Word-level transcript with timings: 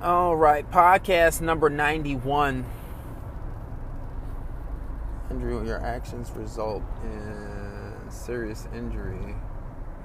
All 0.00 0.36
right, 0.36 0.70
podcast 0.70 1.40
number 1.40 1.68
91. 1.68 2.64
Andrew, 5.28 5.66
your 5.66 5.84
actions 5.84 6.30
result 6.36 6.84
in 7.02 8.08
serious 8.08 8.68
injury. 8.72 9.34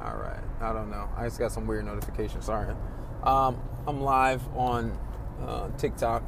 All 0.03 0.15
right, 0.15 0.41
I 0.59 0.73
don't 0.73 0.89
know. 0.89 1.07
I 1.15 1.25
just 1.25 1.37
got 1.37 1.51
some 1.51 1.67
weird 1.67 1.85
notifications. 1.85 2.45
Sorry. 2.45 2.73
Um, 3.21 3.61
I'm 3.85 4.01
live 4.01 4.41
on 4.55 4.97
uh, 5.45 5.69
TikTok 5.77 6.27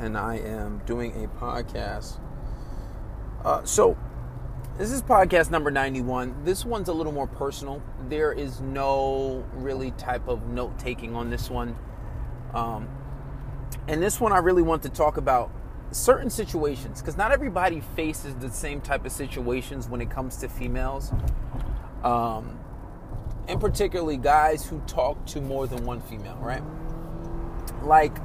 and 0.00 0.18
I 0.18 0.38
am 0.38 0.82
doing 0.84 1.22
a 1.22 1.28
podcast. 1.28 2.18
Uh, 3.44 3.64
so, 3.64 3.96
this 4.78 4.90
is 4.90 5.00
podcast 5.00 5.48
number 5.48 5.70
91. 5.70 6.42
This 6.42 6.64
one's 6.64 6.88
a 6.88 6.92
little 6.92 7.12
more 7.12 7.28
personal. 7.28 7.80
There 8.08 8.32
is 8.32 8.60
no 8.60 9.44
really 9.52 9.92
type 9.92 10.26
of 10.26 10.48
note 10.48 10.76
taking 10.76 11.14
on 11.14 11.30
this 11.30 11.48
one. 11.48 11.76
Um, 12.54 12.88
and 13.88 14.02
this 14.02 14.20
one, 14.20 14.32
I 14.32 14.38
really 14.38 14.62
want 14.62 14.82
to 14.84 14.88
talk 14.88 15.16
about 15.16 15.50
certain 15.90 16.30
situations 16.30 17.00
because 17.00 17.16
not 17.16 17.32
everybody 17.32 17.80
faces 17.94 18.34
the 18.36 18.50
same 18.50 18.80
type 18.80 19.04
of 19.04 19.12
situations 19.12 19.88
when 19.88 20.00
it 20.00 20.10
comes 20.10 20.36
to 20.38 20.48
females. 20.48 21.12
Um, 22.02 22.58
and 23.48 23.60
particularly 23.60 24.16
guys 24.16 24.66
who 24.66 24.80
talk 24.86 25.24
to 25.26 25.40
more 25.40 25.66
than 25.66 25.84
one 25.84 26.00
female, 26.00 26.36
right? 26.40 26.62
Like 27.82 28.16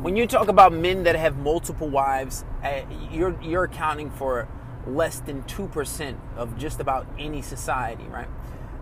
when 0.00 0.16
you 0.16 0.26
talk 0.26 0.48
about 0.48 0.72
men 0.72 1.02
that 1.04 1.16
have 1.16 1.36
multiple 1.38 1.88
wives, 1.88 2.44
eh, 2.62 2.84
you're 3.10 3.40
you're 3.42 3.64
accounting 3.64 4.10
for 4.10 4.48
less 4.86 5.20
than 5.20 5.42
2% 5.42 6.16
of 6.36 6.56
just 6.56 6.80
about 6.80 7.06
any 7.18 7.42
society, 7.42 8.04
right? 8.04 8.28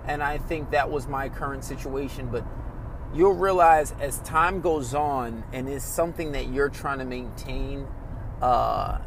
And 0.06 0.22
I 0.22 0.38
think 0.38 0.70
that 0.70 0.90
was 0.90 1.08
my 1.08 1.28
current 1.28 1.64
situation, 1.64 2.28
but 2.30 2.44
you'll 3.14 3.34
realize 3.34 3.94
as 4.00 4.18
time 4.20 4.60
goes 4.60 4.94
on 4.94 5.44
and 5.52 5.68
it's 5.68 5.84
something 5.84 6.32
that 6.32 6.48
you're 6.48 6.68
trying 6.68 6.98
to 6.98 7.04
maintain, 7.04 7.86
uh, 8.42 8.98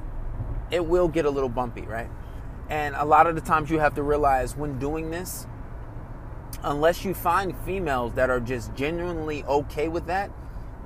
it 0.71 0.85
will 0.85 1.07
get 1.07 1.25
a 1.25 1.29
little 1.29 1.49
bumpy, 1.49 1.81
right? 1.81 2.09
And 2.69 2.95
a 2.95 3.05
lot 3.05 3.27
of 3.27 3.35
the 3.35 3.41
times 3.41 3.69
you 3.69 3.79
have 3.79 3.95
to 3.95 4.03
realize 4.03 4.55
when 4.55 4.79
doing 4.79 5.11
this, 5.11 5.45
unless 6.63 7.03
you 7.03 7.13
find 7.13 7.55
females 7.65 8.13
that 8.13 8.29
are 8.29 8.39
just 8.39 8.73
genuinely 8.75 9.43
okay 9.43 9.87
with 9.87 10.07
that, 10.07 10.31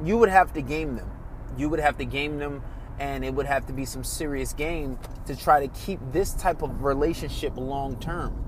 you 0.03 0.18
would 0.18 0.30
have 0.30 0.53
to 0.53 0.62
game 0.62 0.95
them. 0.95 1.09
You 1.58 1.70
would 1.70 1.80
have 1.80 1.97
to 2.00 2.06
game 2.06 2.38
them, 2.38 2.64
and 3.00 3.23
it 3.23 3.34
would 3.34 3.45
have 3.45 3.66
to 3.68 3.73
be 3.73 3.86
some 3.86 4.03
serious 4.03 4.52
game 4.52 5.00
to 5.25 5.36
try 5.36 5.66
to 5.66 5.68
keep 5.68 6.00
this 6.12 6.34
type 6.34 6.62
of 6.62 6.84
relationship 6.84 7.56
long 7.56 7.97
term. 8.00 8.44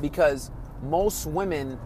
Because 0.00 0.50
most 0.82 1.26
women 1.26 1.78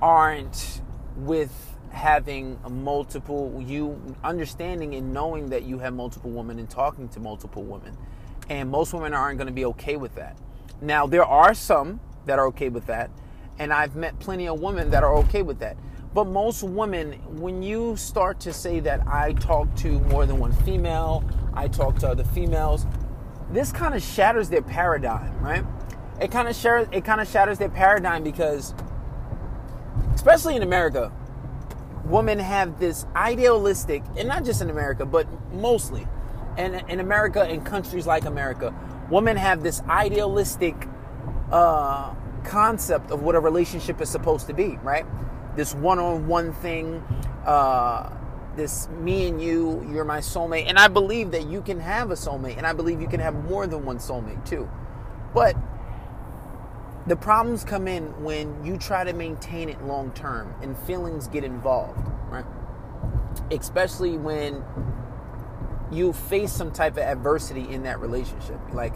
aren't 0.00 0.80
with 1.16 1.76
having 1.90 2.58
multiple 2.68 3.62
you 3.64 4.16
understanding 4.24 4.94
and 4.94 5.12
knowing 5.12 5.50
that 5.50 5.64
you 5.64 5.78
have 5.78 5.92
multiple 5.92 6.30
women 6.30 6.58
and 6.58 6.70
talking 6.70 7.08
to 7.10 7.20
multiple 7.20 7.62
women. 7.62 7.96
And 8.48 8.70
most 8.70 8.92
women 8.94 9.14
aren't 9.14 9.38
going 9.38 9.46
to 9.46 9.52
be 9.52 9.64
okay 9.66 9.96
with 9.96 10.14
that. 10.14 10.36
Now 10.80 11.06
there 11.06 11.24
are 11.24 11.54
some 11.54 12.00
that 12.26 12.38
are 12.38 12.46
okay 12.48 12.68
with 12.68 12.86
that 12.86 13.10
and 13.58 13.72
i've 13.72 13.94
met 13.94 14.18
plenty 14.18 14.48
of 14.48 14.60
women 14.60 14.90
that 14.90 15.02
are 15.02 15.14
okay 15.16 15.42
with 15.42 15.58
that. 15.60 15.76
But 16.14 16.26
most 16.26 16.62
women 16.62 17.12
when 17.40 17.62
you 17.62 17.96
start 17.96 18.40
to 18.40 18.52
say 18.52 18.80
that 18.80 19.06
i 19.06 19.32
talk 19.34 19.74
to 19.76 20.00
more 20.00 20.26
than 20.26 20.38
one 20.38 20.52
female 20.52 21.24
i 21.54 21.68
talk 21.68 21.98
to 22.00 22.08
other 22.08 22.24
females 22.24 22.86
this 23.50 23.72
kind 23.72 23.94
of 23.94 24.02
shatters 24.02 24.48
their 24.48 24.62
paradigm 24.62 25.38
right? 25.40 25.64
It 26.20 26.30
kind 26.30 26.48
of 26.48 26.56
shatters 26.56 26.88
it 26.92 27.04
kind 27.04 27.20
of 27.20 27.28
shatters 27.28 27.58
their 27.58 27.70
paradigm 27.70 28.22
because 28.22 28.74
especially 30.14 30.56
in 30.56 30.62
America, 30.62 31.12
women 32.04 32.38
have 32.38 32.78
this 32.78 33.06
idealistic, 33.14 34.02
and 34.16 34.28
not 34.28 34.44
just 34.44 34.60
in 34.60 34.70
America, 34.70 35.06
but 35.06 35.26
mostly, 35.52 36.06
and 36.56 36.82
in 36.88 37.00
America 37.00 37.42
and 37.42 37.64
countries 37.64 38.06
like 38.06 38.24
America, 38.24 38.74
women 39.10 39.36
have 39.36 39.62
this 39.62 39.82
idealistic 39.88 40.88
uh, 41.50 42.14
concept 42.44 43.10
of 43.10 43.22
what 43.22 43.34
a 43.34 43.40
relationship 43.40 44.00
is 44.00 44.08
supposed 44.08 44.46
to 44.46 44.54
be, 44.54 44.78
right? 44.82 45.06
This 45.56 45.74
one-on-one 45.74 46.52
thing, 46.54 47.02
uh, 47.46 48.10
this 48.56 48.88
me 49.00 49.28
and 49.28 49.40
you, 49.40 49.86
you're 49.90 50.04
my 50.04 50.18
soulmate, 50.18 50.66
and 50.66 50.78
I 50.78 50.88
believe 50.88 51.30
that 51.30 51.46
you 51.46 51.62
can 51.62 51.80
have 51.80 52.10
a 52.10 52.14
soulmate, 52.14 52.58
and 52.58 52.66
I 52.66 52.72
believe 52.72 53.00
you 53.00 53.08
can 53.08 53.20
have 53.20 53.34
more 53.44 53.66
than 53.66 53.84
one 53.84 53.98
soulmate 53.98 54.44
too, 54.46 54.68
but 55.32 55.56
the 57.06 57.16
problems 57.16 57.64
come 57.64 57.88
in 57.88 58.04
when 58.22 58.64
you 58.64 58.76
try 58.76 59.04
to 59.04 59.12
maintain 59.12 59.68
it 59.68 59.82
long 59.84 60.12
term 60.12 60.54
and 60.62 60.76
feelings 60.78 61.26
get 61.28 61.44
involved, 61.44 62.08
right? 62.28 62.44
Especially 63.50 64.16
when 64.16 64.64
you 65.90 66.12
face 66.12 66.52
some 66.52 66.70
type 66.70 66.92
of 66.92 67.02
adversity 67.02 67.68
in 67.68 67.82
that 67.82 68.00
relationship. 68.00 68.58
Like, 68.72 68.94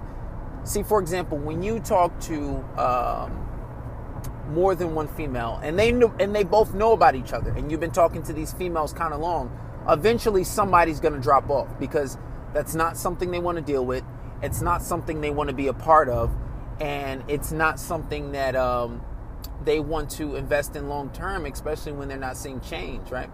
see, 0.65 0.83
for 0.83 1.01
example, 1.01 1.37
when 1.37 1.63
you 1.63 1.81
talk 1.81 2.19
to 2.21 2.65
um, 2.79 3.47
more 4.51 4.75
than 4.75 4.95
one 4.95 5.09
female, 5.09 5.61
and 5.63 5.79
they 5.79 5.93
know, 5.93 6.15
and 6.21 6.35
they 6.35 6.45
both 6.45 6.75
know 6.75 6.93
about 6.93 7.17
each 7.17 7.33
other, 7.33 7.51
and 7.51 7.71
you've 7.71 7.81
been 7.81 7.91
talking 7.91 8.23
to 8.23 8.33
these 8.33 8.53
females 8.53 8.93
kind 8.93 9.13
of 9.13 9.21
long, 9.21 9.51
eventually 9.89 10.45
somebody's 10.45 11.01
going 11.01 11.15
to 11.15 11.21
drop 11.21 11.51
off 11.51 11.69
because 11.79 12.17
that's 12.55 12.75
not 12.75 12.97
something 12.97 13.31
they 13.31 13.41
want 13.41 13.57
to 13.57 13.63
deal 13.63 13.85
with. 13.85 14.05
It's 14.43 14.63
not 14.63 14.83
something 14.83 15.21
they 15.21 15.31
want 15.31 15.49
to 15.49 15.55
be 15.55 15.67
a 15.67 15.73
part 15.73 16.09
of 16.09 16.35
and 16.81 17.25
it's 17.29 17.53
not 17.53 17.81
something 17.81 18.33
that 18.33 18.55
um, 18.55 19.03
they 19.65 19.81
want 19.81 20.11
to 20.11 20.37
invest 20.37 20.77
in 20.77 20.89
long 20.89 21.11
term, 21.11 21.47
especially 21.47 21.93
when 21.93 22.09
they're 22.09 22.19
not 22.19 22.37
seeing 22.37 22.61
change, 22.61 23.11
right? 23.11 23.31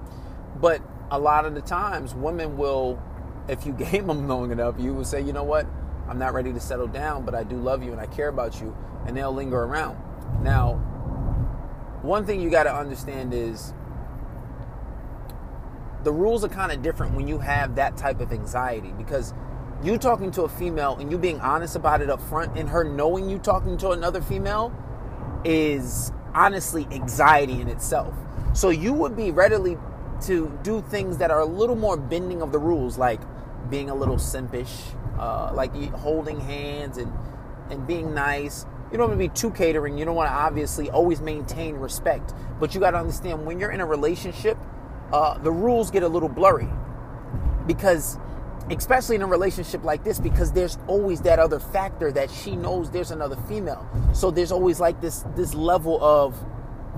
But 0.61 0.83
a 1.11 1.19
lot 1.19 1.45
of 1.45 1.55
the 1.55 1.61
times, 1.61 2.15
women 2.15 2.57
will, 2.57 3.03
if 3.49 3.67
you 3.67 3.73
game 3.91 4.07
them 4.07 4.29
long 4.29 4.53
enough, 4.53 4.77
you 4.79 4.95
will 4.95 5.05
say, 5.05 5.21
you 5.21 5.33
know 5.33 5.45
what, 5.45 5.67
I'm 6.09 6.19
not 6.19 6.35
ready 6.35 6.53
to 6.53 6.61
settle 6.61 6.89
down, 6.89 7.25
but 7.25 7.35
I 7.35 7.45
do 7.45 7.57
love 7.57 7.83
you 7.83 7.93
and 7.93 8.01
I 8.01 8.07
care 8.07 8.29
about 8.29 8.61
you, 8.61 8.77
and 9.07 9.17
they'll 9.17 9.33
linger 9.33 9.63
around. 9.63 9.99
Now, 10.43 10.75
one 12.03 12.27
thing 12.27 12.41
you 12.41 12.51
got 12.51 12.65
to 12.65 12.75
understand 12.75 13.33
is 13.33 13.73
the 16.03 16.13
rules 16.13 16.45
are 16.45 16.49
kind 16.49 16.73
of 16.73 16.83
different 16.83 17.15
when 17.15 17.29
you 17.29 17.39
have 17.39 17.77
that 17.77 17.97
type 17.97 18.21
of 18.21 18.33
anxiety 18.33 18.93
because 18.97 19.33
you 19.83 19.99
talking 19.99 20.31
to 20.33 20.43
a 20.43 20.49
female 20.49 20.97
and 20.97 21.11
you 21.11 21.19
being 21.19 21.41
honest 21.41 21.75
about 21.75 22.01
it 22.03 22.11
up 22.11 22.21
front 22.21 22.57
and 22.57 22.69
her 22.69 22.85
knowing 22.85 23.29
you 23.29 23.39
talking 23.39 23.77
to 23.79 23.91
another 23.91 24.23
female 24.23 24.73
is 25.45 26.13
honestly 26.35 26.87
anxiety 26.93 27.61
in 27.61 27.69
itself. 27.69 28.15
So 28.55 28.71
you 28.71 28.93
would 28.93 29.17
be 29.17 29.31
readily 29.31 29.77
to 30.23 30.57
do 30.63 30.83
things 30.83 31.19
that 31.19 31.31
are 31.31 31.41
a 31.41 31.47
little 31.47 31.75
more 31.75 31.97
bending 31.97 32.43
of 32.43 32.53
the 32.53 32.59
rules, 32.59 32.97
like 32.97 33.21
being 33.71 33.91
a 33.91 33.95
little 33.95 34.17
simpish, 34.17 34.95
uh, 35.19 35.53
like 35.53 35.75
holding 35.95 36.41
hands 36.41 36.99
and 36.99 37.13
and 37.71 37.87
being 37.87 38.15
nice. 38.15 38.67
You 38.91 38.99
don't 38.99 39.09
want 39.09 39.21
to 39.21 39.29
be 39.29 39.35
too 39.35 39.51
catering. 39.51 39.97
You 39.97 40.05
don't 40.05 40.15
want 40.15 40.29
to 40.29 40.35
obviously 40.35 40.91
always 40.91 41.21
maintain 41.21 41.77
respect, 41.77 42.35
but 42.61 42.75
you 42.75 42.81
got 42.81 42.91
to 42.91 42.99
understand 42.99 43.47
when 43.47 43.59
you're 43.59 43.71
in 43.71 43.81
a 43.81 43.87
relationship, 43.87 44.59
uh, 45.13 45.39
the 45.39 45.51
rules 45.51 45.91
get 45.91 46.03
a 46.03 46.09
little 46.09 46.29
blurry 46.29 46.69
because 47.67 48.19
especially 48.71 49.17
in 49.17 49.23
a 49.23 49.27
relationship 49.27 49.85
like 49.85 50.05
this 50.05 50.19
because 50.19 50.53
there's 50.53 50.79
always 50.87 51.21
that 51.23 51.39
other 51.39 51.59
factor 51.59 52.13
that 52.13 52.31
she 52.31 52.57
knows 52.57 52.91
there's 52.91 53.11
another 53.11 53.37
female. 53.49 53.87
So 54.15 54.31
there's 54.31 54.53
always 54.53 54.81
like 54.81 55.01
this 55.01 55.25
this 55.37 55.55
level 55.55 56.03
of 56.03 56.37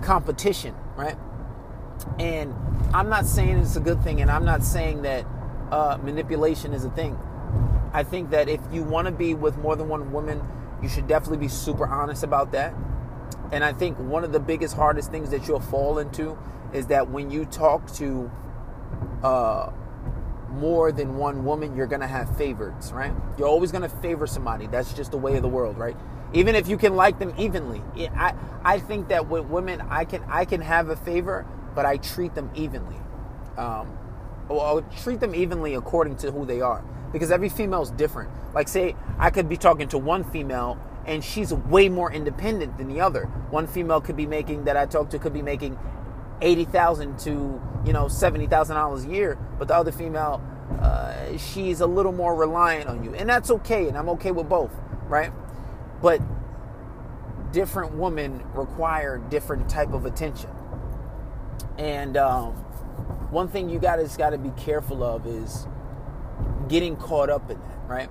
competition 0.03 0.75
right? 0.97 1.17
And 2.19 2.55
i'm 2.93 3.09
not 3.09 3.27
saying 3.27 3.59
it's 3.59 3.77
a 3.77 3.81
good 3.81 4.03
thing 4.03 4.21
and 4.21 4.31
i'm 4.31 4.45
not 4.45 4.63
saying 4.63 5.03
that 5.03 5.25
uh, 5.71 5.99
manipulation 6.03 6.73
is 6.73 6.85
a 6.85 6.91
thing. 6.91 7.19
I 7.93 8.03
think 8.03 8.31
that 8.31 8.49
if 8.49 8.61
you 8.73 8.83
want 8.83 9.07
to 9.07 9.13
be 9.13 9.35
with 9.35 9.57
more 9.57 9.77
than 9.77 9.89
one 9.89 10.13
woman 10.13 10.43
you 10.83 10.89
should 10.89 11.07
definitely 11.07 11.39
be 11.39 11.49
super 11.49 11.87
honest 11.87 12.23
about 12.23 12.53
that. 12.53 12.75
And 13.53 13.65
i 13.65 13.73
think 13.73 13.99
one 13.99 14.25
of 14.25 14.33
the 14.33 14.41
biggest 14.41 14.77
hardest 14.77 15.11
things 15.11 15.31
that 15.31 15.49
you'll 15.49 15.61
fall 15.61 15.99
into 15.99 16.37
is 16.73 16.89
that 16.89 17.11
when 17.11 17.31
you 17.31 17.45
talk 17.45 17.93
to 17.95 18.31
uh, 19.23 19.71
more 20.55 20.93
than 20.93 21.17
one 21.17 21.45
woman, 21.45 21.77
you're 21.77 21.87
gonna 21.87 22.07
have 22.07 22.37
favorites, 22.37 22.93
right? 22.93 23.13
You're 23.39 23.49
always 23.49 23.73
gonna 23.73 23.89
favor 23.89 24.27
somebody. 24.27 24.67
That's 24.67 24.93
just 24.93 25.11
the 25.11 25.19
way 25.19 25.37
of 25.37 25.43
the 25.43 25.49
world, 25.49 25.79
right? 25.79 25.97
Even 26.33 26.55
if 26.55 26.69
you 26.69 26.77
can 26.77 26.97
like 26.97 27.19
them 27.19 27.33
evenly, 27.39 27.83
I 28.17 28.35
I 28.65 28.79
think 28.79 29.09
that 29.09 29.29
with 29.29 29.47
women, 29.47 29.83
I 29.91 30.05
can 30.05 30.23
I 30.29 30.45
can 30.45 30.61
have 30.61 30.89
a 30.89 30.97
favor, 30.97 31.47
but 31.75 31.85
I 31.87 31.97
treat 31.99 32.35
them 32.35 32.51
evenly. 32.55 32.97
Um, 33.57 33.97
well, 34.49 34.85
treat 35.03 35.21
them 35.21 35.35
evenly 35.35 35.75
according 35.75 36.17
to 36.19 36.31
who 36.31 36.45
they 36.45 36.61
are, 36.61 36.85
because 37.13 37.31
every 37.31 37.49
female 37.49 37.83
is 37.83 37.91
different. 37.91 38.31
Like, 38.55 38.69
say 38.69 38.97
I 39.19 39.31
could 39.31 39.49
be 39.49 39.57
talking 39.57 39.89
to 39.89 39.99
one 39.99 40.25
female 40.25 40.79
and 41.07 41.23
she's 41.23 41.53
way 41.53 41.89
more 41.89 42.11
independent 42.11 42.79
than 42.79 42.89
the 42.89 43.01
other. 43.01 43.25
One 43.51 43.67
female 43.67 44.01
could 44.01 44.17
be 44.17 44.27
making 44.27 44.65
that 44.65 44.77
I 44.77 44.87
talk 44.87 45.11
to 45.11 45.19
could 45.19 45.35
be 45.35 45.43
making 45.43 45.79
eighty 46.41 46.65
thousand 46.65 47.19
to 47.21 47.61
you 47.85 47.93
know 47.93 48.09
seventy 48.09 48.47
thousand 48.47 48.77
dollars 48.77 49.05
a 49.05 49.09
year, 49.09 49.39
but 49.59 49.69
the 49.69 49.75
other 49.75 49.93
female, 49.93 50.43
uh, 50.81 51.37
she's 51.37 51.81
a 51.81 51.87
little 51.87 52.13
more 52.13 52.35
reliant 52.35 52.89
on 52.89 53.05
you, 53.05 53.15
and 53.15 53.29
that's 53.29 53.51
okay, 53.51 53.89
and 53.89 53.97
I'm 53.97 54.09
okay 54.11 54.31
with 54.31 54.49
both, 54.49 54.73
right? 55.07 55.33
But 56.03 56.21
different 57.53 57.95
women 57.95 58.43
require 58.55 59.19
different 59.19 59.69
type 59.69 59.93
of 59.93 60.07
attention, 60.07 60.51
and 61.79 62.17
um, 62.17 62.53
one 63.31 63.49
thing 63.49 63.69
you 63.69 63.79
got 63.79 63.97
to 63.97 64.19
got 64.19 64.31
to 64.31 64.39
be 64.39 64.51
careful 64.51 65.03
of 65.03 65.27
is 65.27 65.67
getting 66.69 66.97
caught 66.97 67.31
up 67.31 67.51
in 67.51 67.59
that, 67.61 67.79
right? 67.87 68.11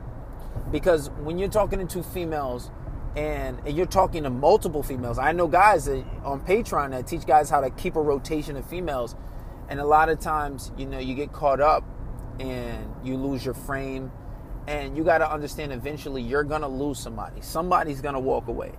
Because 0.71 1.09
when 1.11 1.37
you're 1.37 1.49
talking 1.49 1.79
to 1.79 1.85
two 1.85 2.03
females 2.03 2.69
and, 3.15 3.59
and 3.65 3.75
you're 3.75 3.85
talking 3.85 4.23
to 4.23 4.29
multiple 4.29 4.83
females, 4.83 5.17
I 5.19 5.31
know 5.31 5.47
guys 5.47 5.85
that, 5.85 6.03
on 6.23 6.41
Patreon 6.41 6.91
that 6.91 7.07
teach 7.07 7.25
guys 7.25 7.49
how 7.49 7.61
to 7.61 7.69
keep 7.69 7.95
a 7.95 8.01
rotation 8.01 8.55
of 8.55 8.65
females, 8.65 9.15
and 9.69 9.79
a 9.79 9.85
lot 9.85 10.09
of 10.09 10.19
times, 10.19 10.71
you 10.77 10.85
know, 10.85 10.99
you 10.99 11.15
get 11.15 11.31
caught 11.31 11.61
up 11.61 11.83
and 12.39 12.93
you 13.03 13.15
lose 13.17 13.45
your 13.45 13.53
frame, 13.53 14.11
and 14.67 14.97
you 14.97 15.03
got 15.03 15.19
to 15.19 15.31
understand 15.31 15.71
eventually 15.71 16.21
you're 16.21 16.43
gonna 16.43 16.67
lose 16.67 16.99
somebody. 16.99 17.41
Somebody's 17.41 18.01
gonna 18.01 18.19
walk 18.19 18.47
away, 18.47 18.71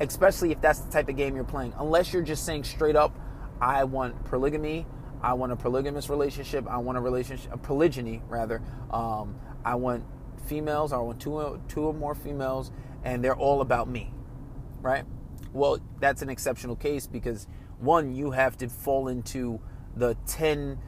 especially 0.00 0.50
if 0.50 0.60
that's 0.60 0.80
the 0.80 0.90
type 0.90 1.08
of 1.08 1.16
game 1.16 1.34
you're 1.34 1.44
playing. 1.44 1.72
Unless 1.78 2.12
you're 2.12 2.22
just 2.22 2.44
saying 2.44 2.64
straight 2.64 2.96
up, 2.96 3.18
I 3.60 3.84
want 3.84 4.24
polygamy 4.24 4.86
I 5.22 5.34
want 5.34 5.52
a 5.52 5.56
polygamous 5.56 6.08
relationship. 6.08 6.66
I 6.68 6.78
want 6.78 6.96
a 6.96 7.00
relationship, 7.00 7.52
a 7.52 7.58
polygyny 7.58 8.22
rather. 8.28 8.62
Um, 8.90 9.38
I 9.64 9.74
want 9.74 10.04
females. 10.46 10.92
I 10.92 10.98
want 10.98 11.20
two, 11.20 11.60
two 11.68 11.82
or 11.82 11.94
more 11.94 12.14
females, 12.14 12.70
and 13.04 13.24
they're 13.24 13.36
all 13.36 13.60
about 13.60 13.88
me, 13.88 14.12
right? 14.80 15.04
Well, 15.52 15.78
that's 15.98 16.22
an 16.22 16.30
exceptional 16.30 16.76
case 16.76 17.06
because 17.06 17.46
one, 17.78 18.14
you 18.14 18.30
have 18.32 18.56
to 18.58 18.68
fall 18.68 19.08
into 19.08 19.60
the 19.96 20.16
ten 20.26 20.78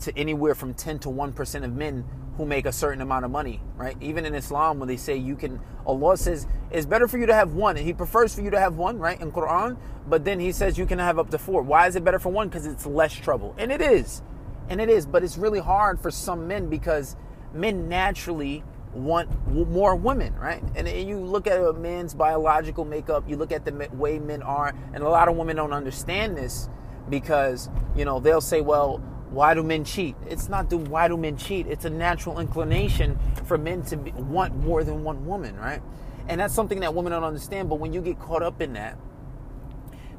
to 0.00 0.16
anywhere 0.16 0.54
from 0.54 0.74
ten 0.74 0.98
to 1.00 1.10
one 1.10 1.32
percent 1.32 1.64
of 1.64 1.72
men 1.72 2.04
who 2.36 2.46
make 2.46 2.66
a 2.66 2.72
certain 2.72 3.00
amount 3.00 3.24
of 3.24 3.30
money, 3.30 3.60
right? 3.76 3.96
Even 4.00 4.24
in 4.24 4.34
Islam, 4.34 4.78
when 4.78 4.88
they 4.88 4.96
say 4.96 5.16
you 5.16 5.34
can, 5.34 5.60
Allah 5.86 6.16
says 6.16 6.46
it's 6.70 6.86
better 6.86 7.08
for 7.08 7.18
you 7.18 7.26
to 7.26 7.34
have 7.34 7.52
one, 7.52 7.76
and 7.76 7.84
He 7.84 7.92
prefers 7.92 8.34
for 8.34 8.42
you 8.42 8.50
to 8.50 8.60
have 8.60 8.76
one, 8.76 8.98
right? 8.98 9.20
In 9.20 9.32
Quran, 9.32 9.76
but 10.06 10.24
then 10.24 10.38
He 10.38 10.52
says 10.52 10.78
you 10.78 10.86
can 10.86 10.98
have 10.98 11.18
up 11.18 11.30
to 11.30 11.38
four. 11.38 11.62
Why 11.62 11.86
is 11.86 11.96
it 11.96 12.04
better 12.04 12.18
for 12.18 12.30
one? 12.30 12.48
Because 12.48 12.66
it's 12.66 12.86
less 12.86 13.12
trouble, 13.12 13.54
and 13.58 13.72
it 13.72 13.80
is, 13.80 14.22
and 14.68 14.80
it 14.80 14.88
is. 14.88 15.04
But 15.04 15.24
it's 15.24 15.36
really 15.36 15.60
hard 15.60 16.00
for 16.00 16.10
some 16.10 16.46
men 16.46 16.68
because 16.68 17.16
men 17.52 17.88
naturally 17.88 18.62
want 18.92 19.28
more 19.46 19.94
women, 19.96 20.34
right? 20.36 20.62
And 20.74 20.88
you 20.88 21.18
look 21.18 21.46
at 21.46 21.60
a 21.60 21.72
man's 21.72 22.14
biological 22.14 22.84
makeup, 22.84 23.24
you 23.28 23.36
look 23.36 23.52
at 23.52 23.64
the 23.64 23.88
way 23.92 24.18
men 24.18 24.42
are, 24.42 24.74
and 24.92 25.02
a 25.02 25.08
lot 25.08 25.28
of 25.28 25.36
women 25.36 25.56
don't 25.56 25.72
understand 25.72 26.36
this 26.36 26.68
because 27.08 27.70
you 27.96 28.04
know 28.04 28.20
they'll 28.20 28.40
say, 28.40 28.60
well 28.60 29.02
why 29.30 29.54
do 29.54 29.62
men 29.62 29.84
cheat? 29.84 30.16
It's 30.26 30.48
not 30.48 30.70
the 30.70 30.78
why 30.78 31.08
do 31.08 31.16
men 31.16 31.36
cheat. 31.36 31.66
It's 31.66 31.84
a 31.84 31.90
natural 31.90 32.38
inclination 32.38 33.18
for 33.44 33.58
men 33.58 33.82
to 33.82 33.96
be, 33.96 34.10
want 34.12 34.56
more 34.56 34.84
than 34.84 35.04
one 35.04 35.26
woman, 35.26 35.56
right? 35.56 35.82
And 36.28 36.40
that's 36.40 36.54
something 36.54 36.80
that 36.80 36.94
women 36.94 37.12
don't 37.12 37.24
understand. 37.24 37.68
But 37.68 37.76
when 37.76 37.92
you 37.92 38.00
get 38.00 38.18
caught 38.18 38.42
up 38.42 38.60
in 38.60 38.74
that, 38.74 38.98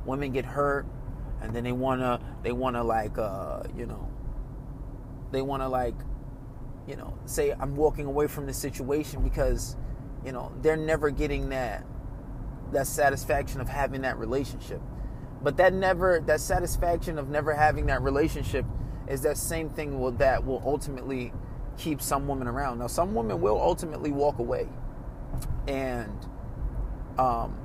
women 0.05 0.31
get 0.31 0.45
hurt, 0.45 0.85
and 1.41 1.55
then 1.55 1.63
they 1.63 1.71
wanna 1.71 2.19
they 2.43 2.51
wanna 2.51 2.83
like 2.83 3.17
uh, 3.17 3.63
you 3.75 3.85
know 3.85 4.07
they 5.31 5.41
wanna 5.41 5.69
like 5.69 5.95
you 6.89 6.95
know 6.95 7.13
say 7.25 7.51
I'm 7.51 7.75
walking 7.75 8.07
away 8.07 8.27
from 8.27 8.47
this 8.47 8.57
situation 8.57 9.23
because 9.23 9.77
you 10.25 10.31
know 10.31 10.51
they're 10.61 10.75
never 10.75 11.11
getting 11.11 11.49
that 11.49 11.85
that 12.71 12.87
satisfaction 12.87 13.61
of 13.61 13.69
having 13.69 14.01
that 14.01 14.17
relationship. 14.17 14.81
But 15.41 15.57
that 15.57 15.73
never 15.73 16.19
that 16.25 16.41
satisfaction 16.41 17.17
of 17.17 17.29
never 17.29 17.53
having 17.53 17.85
that 17.85 18.01
relationship 18.01 18.65
is 19.07 19.21
that 19.21 19.37
same 19.37 19.69
thing 19.69 19.99
will, 19.99 20.11
that 20.13 20.45
will 20.45 20.61
ultimately 20.65 21.33
keep 21.77 22.01
some 22.01 22.27
women 22.27 22.47
around. 22.47 22.79
Now, 22.79 22.87
some 22.87 23.15
women 23.15 23.41
will 23.41 23.59
ultimately 23.59 24.11
walk 24.11 24.39
away, 24.39 24.67
and 25.67 26.27
um, 27.17 27.57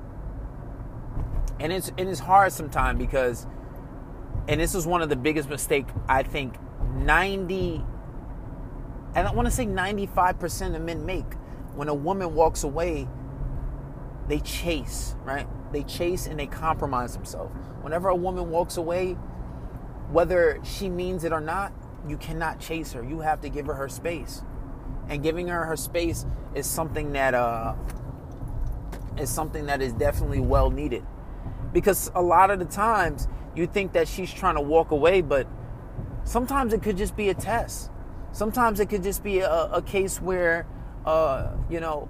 and 1.61 1.73
it's 1.73 1.91
and 1.99 2.09
it's 2.09 2.21
hard 2.21 2.53
sometimes 2.53 2.99
because, 2.99 3.47
and 4.49 4.61
this 4.61 4.75
is 4.75 4.87
one 4.87 5.03
of 5.03 5.09
the 5.09 5.17
biggest 5.17 5.49
mistake 5.49 5.87
I 6.09 6.23
think 6.23 6.55
ninety, 6.95 7.85
and 9.15 9.27
I 9.29 9.33
want 9.33 9.47
to 9.47 9.53
say 9.53 9.67
ninety 9.67 10.07
five 10.07 10.39
percent 10.39 10.75
of 10.75 10.83
men 10.83 11.05
make 11.07 11.35
when 11.75 11.89
a 11.89 11.95
woman 11.95 12.35
walks 12.35 12.65
away. 12.65 13.09
They 14.27 14.41
chase, 14.41 15.17
right? 15.23 15.47
They 15.71 15.83
chase 15.83 16.27
and 16.27 16.39
they 16.39 16.47
compromise 16.47 17.13
themselves. 17.15 17.55
Whenever 17.83 18.09
a 18.09 18.17
woman 18.17 18.51
walks 18.51 18.79
away, 18.79 19.19
whether 20.11 20.59
she 20.65 20.89
means 20.89 21.25
it 21.25 21.33
or 21.33 21.43
not, 21.43 21.75
you 22.09 22.17
cannot 22.17 22.59
chase 22.59 22.93
her. 22.93 23.05
You 23.05 23.21
have 23.21 23.43
to 23.43 23.51
give 23.51 23.67
her 23.67 23.75
her 23.75 23.89
space. 23.89 24.43
And 25.11 25.23
giving 25.23 25.49
her 25.49 25.67
her 25.67 25.77
space 25.77 26.25
is 26.55 26.67
something 26.67 27.13
that 27.13 27.35
uh, 27.35 27.75
is 29.19 29.29
something 29.29 29.67
that 29.67 29.83
is 29.83 29.93
definitely 29.93 30.41
well 30.41 30.71
needed. 30.71 31.05
Because 31.75 32.11
a 32.15 32.23
lot 32.23 32.51
of 32.51 32.59
the 32.59 32.65
times 32.65 33.29
you 33.55 33.67
think 33.67 33.93
that 33.93 34.09
she's 34.09 34.33
trying 34.33 34.55
to 34.55 34.63
walk 34.63 34.91
away, 34.91 35.21
but 35.21 35.47
sometimes 36.25 36.73
it 36.73 36.83
could 36.83 36.97
just 36.97 37.15
be 37.15 37.29
a 37.29 37.35
test. 37.35 37.91
Sometimes 38.35 38.81
it 38.81 38.89
could 38.89 39.05
just 39.05 39.23
be 39.23 39.39
a, 39.39 39.67
a 39.67 39.81
case 39.81 40.21
where, 40.21 40.67
uh, 41.07 41.53
you 41.71 41.79
know, 41.79 42.09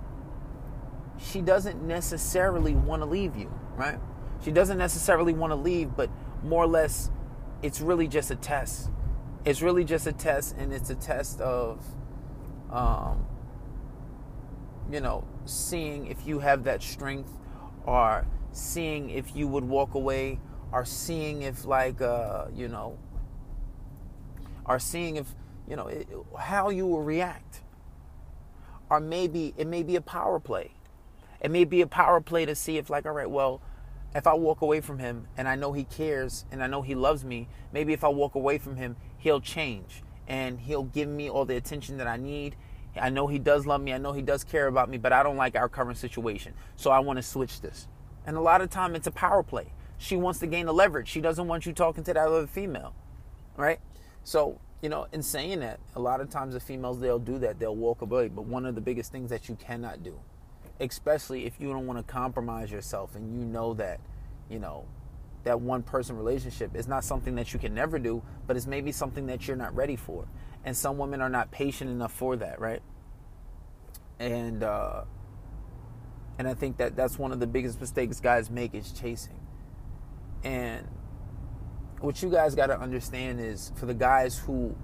she 1.18 1.42
doesn't 1.42 1.86
necessarily 1.86 2.74
want 2.74 3.02
to 3.02 3.06
leave 3.06 3.36
you, 3.36 3.52
right? 3.76 3.98
She 4.42 4.50
doesn't 4.50 4.78
necessarily 4.78 5.34
want 5.34 5.50
to 5.50 5.56
leave, 5.56 5.94
but 5.94 6.08
more 6.42 6.64
or 6.64 6.66
less 6.66 7.10
it's 7.62 7.82
really 7.82 8.08
just 8.08 8.30
a 8.30 8.36
test. 8.36 8.90
It's 9.44 9.60
really 9.60 9.84
just 9.84 10.06
a 10.06 10.12
test, 10.12 10.56
and 10.56 10.72
it's 10.72 10.88
a 10.88 10.94
test 10.94 11.42
of, 11.42 11.84
um, 12.70 13.26
you 14.90 15.00
know, 15.00 15.28
seeing 15.44 16.06
if 16.06 16.26
you 16.26 16.38
have 16.38 16.64
that 16.64 16.82
strength, 16.82 17.30
or 17.84 18.26
seeing 18.52 19.10
if 19.10 19.36
you 19.36 19.46
would 19.46 19.64
walk 19.64 19.92
away, 19.92 20.40
or 20.72 20.86
seeing 20.86 21.42
if, 21.42 21.66
like, 21.66 22.00
uh, 22.00 22.46
you 22.54 22.68
know, 22.68 22.98
or 24.64 24.78
seeing 24.78 25.16
if, 25.16 25.34
you 25.68 25.76
know, 25.76 25.86
it, 25.86 26.08
how 26.38 26.70
you 26.70 26.86
will 26.86 27.02
react. 27.02 27.60
Or 28.90 29.00
maybe 29.00 29.54
it 29.56 29.66
may 29.66 29.82
be 29.82 29.96
a 29.96 30.00
power 30.00 30.38
play. 30.38 30.72
It 31.40 31.50
may 31.50 31.64
be 31.64 31.80
a 31.80 31.86
power 31.86 32.20
play 32.20 32.46
to 32.46 32.54
see 32.54 32.76
if, 32.78 32.90
like, 32.90 33.06
all 33.06 33.12
right, 33.12 33.30
well, 33.30 33.60
if 34.14 34.26
I 34.26 34.34
walk 34.34 34.60
away 34.62 34.80
from 34.80 34.98
him 34.98 35.26
and 35.36 35.48
I 35.48 35.56
know 35.56 35.72
he 35.72 35.84
cares 35.84 36.44
and 36.52 36.62
I 36.62 36.66
know 36.66 36.82
he 36.82 36.94
loves 36.94 37.24
me, 37.24 37.48
maybe 37.72 37.92
if 37.92 38.04
I 38.04 38.08
walk 38.08 38.34
away 38.34 38.58
from 38.58 38.76
him, 38.76 38.96
he'll 39.18 39.40
change 39.40 40.02
and 40.28 40.60
he'll 40.60 40.84
give 40.84 41.08
me 41.08 41.28
all 41.28 41.44
the 41.44 41.56
attention 41.56 41.96
that 41.98 42.06
I 42.06 42.16
need. 42.16 42.56
I 42.96 43.10
know 43.10 43.26
he 43.26 43.40
does 43.40 43.66
love 43.66 43.80
me, 43.80 43.92
I 43.92 43.98
know 43.98 44.12
he 44.12 44.22
does 44.22 44.44
care 44.44 44.68
about 44.68 44.88
me, 44.88 44.98
but 44.98 45.12
I 45.12 45.22
don't 45.22 45.36
like 45.36 45.56
our 45.56 45.68
current 45.68 45.98
situation. 45.98 46.54
So 46.76 46.90
I 46.90 47.00
want 47.00 47.16
to 47.16 47.22
switch 47.22 47.60
this. 47.60 47.88
And 48.24 48.36
a 48.36 48.40
lot 48.40 48.60
of 48.60 48.70
time 48.70 48.94
it's 48.94 49.06
a 49.06 49.12
power 49.12 49.42
play. 49.42 49.72
She 49.98 50.16
wants 50.16 50.38
to 50.40 50.46
gain 50.46 50.66
the 50.66 50.72
leverage. 50.72 51.08
She 51.08 51.20
doesn't 51.20 51.48
want 51.48 51.66
you 51.66 51.72
talking 51.72 52.04
to 52.04 52.14
that 52.14 52.26
other 52.26 52.46
female. 52.46 52.94
Right? 53.56 53.80
So, 54.22 54.60
you 54.84 54.88
know, 54.88 55.08
in 55.12 55.22
saying 55.22 55.60
that, 55.60 55.80
a 55.96 56.00
lot 56.00 56.20
of 56.20 56.30
times 56.30 56.54
the 56.54 56.60
females 56.60 57.00
they'll 57.00 57.18
do 57.18 57.38
that. 57.40 57.58
They'll 57.58 57.74
walk 57.74 58.02
away. 58.02 58.28
But 58.28 58.44
one 58.44 58.66
of 58.66 58.76
the 58.76 58.80
biggest 58.80 59.10
things 59.10 59.30
that 59.30 59.48
you 59.48 59.56
cannot 59.56 60.04
do 60.04 60.20
especially 60.80 61.46
if 61.46 61.60
you 61.60 61.72
don't 61.72 61.86
want 61.86 62.04
to 62.04 62.12
compromise 62.12 62.70
yourself 62.70 63.14
and 63.14 63.32
you 63.38 63.44
know 63.44 63.74
that, 63.74 64.00
you 64.48 64.58
know, 64.58 64.84
that 65.44 65.60
one 65.60 65.82
person 65.82 66.16
relationship 66.16 66.74
is 66.74 66.88
not 66.88 67.04
something 67.04 67.34
that 67.34 67.52
you 67.52 67.58
can 67.58 67.74
never 67.74 67.98
do, 67.98 68.22
but 68.46 68.56
it's 68.56 68.66
maybe 68.66 68.90
something 68.90 69.26
that 69.26 69.46
you're 69.46 69.56
not 69.56 69.74
ready 69.74 69.96
for. 69.96 70.26
And 70.64 70.76
some 70.76 70.96
women 70.96 71.20
are 71.20 71.28
not 71.28 71.50
patient 71.50 71.90
enough 71.90 72.12
for 72.12 72.36
that, 72.36 72.60
right? 72.60 72.80
And 74.18 74.62
uh, 74.62 75.04
and 76.38 76.48
I 76.48 76.54
think 76.54 76.78
that 76.78 76.96
that's 76.96 77.18
one 77.18 77.30
of 77.32 77.40
the 77.40 77.46
biggest 77.46 77.80
mistakes 77.80 78.20
guys 78.20 78.50
make 78.50 78.74
is 78.74 78.90
chasing. 78.90 79.38
And 80.42 80.88
what 82.04 82.22
you 82.22 82.28
guys 82.28 82.54
got 82.54 82.66
to 82.66 82.78
understand 82.78 83.40
is 83.40 83.72
for 83.76 83.86
the 83.86 83.94
guys 83.94 84.38
who 84.38 84.76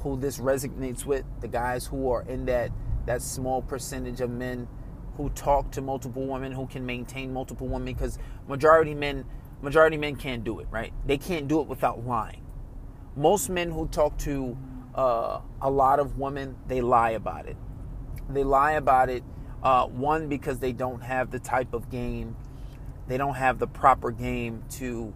who 0.00 0.16
this 0.16 0.38
resonates 0.38 1.04
with, 1.04 1.24
the 1.40 1.46
guys 1.46 1.86
who 1.86 2.10
are 2.10 2.22
in 2.22 2.44
that 2.46 2.72
that 3.06 3.22
small 3.22 3.62
percentage 3.62 4.20
of 4.20 4.30
men 4.30 4.66
who 5.16 5.28
talk 5.30 5.70
to 5.70 5.80
multiple 5.80 6.26
women, 6.26 6.50
who 6.50 6.66
can 6.66 6.84
maintain 6.84 7.32
multiple 7.32 7.68
women, 7.68 7.94
because 7.94 8.18
majority 8.48 8.94
men, 8.94 9.24
majority 9.60 9.96
men 9.96 10.16
can't 10.16 10.42
do 10.42 10.58
it, 10.58 10.66
right? 10.70 10.92
They 11.06 11.18
can't 11.18 11.46
do 11.46 11.60
it 11.60 11.68
without 11.68 12.04
lying. 12.04 12.44
Most 13.14 13.48
men 13.48 13.70
who 13.70 13.86
talk 13.88 14.16
to 14.18 14.56
uh, 14.94 15.40
a 15.60 15.70
lot 15.70 16.00
of 16.00 16.18
women, 16.18 16.56
they 16.66 16.80
lie 16.80 17.10
about 17.10 17.46
it. 17.46 17.56
They 18.28 18.42
lie 18.42 18.72
about 18.72 19.10
it. 19.10 19.22
Uh, 19.62 19.86
one 19.86 20.28
because 20.28 20.58
they 20.58 20.72
don't 20.72 21.02
have 21.02 21.30
the 21.30 21.38
type 21.38 21.72
of 21.72 21.88
game, 21.88 22.34
they 23.06 23.16
don't 23.16 23.34
have 23.34 23.60
the 23.60 23.68
proper 23.68 24.10
game 24.10 24.64
to 24.70 25.14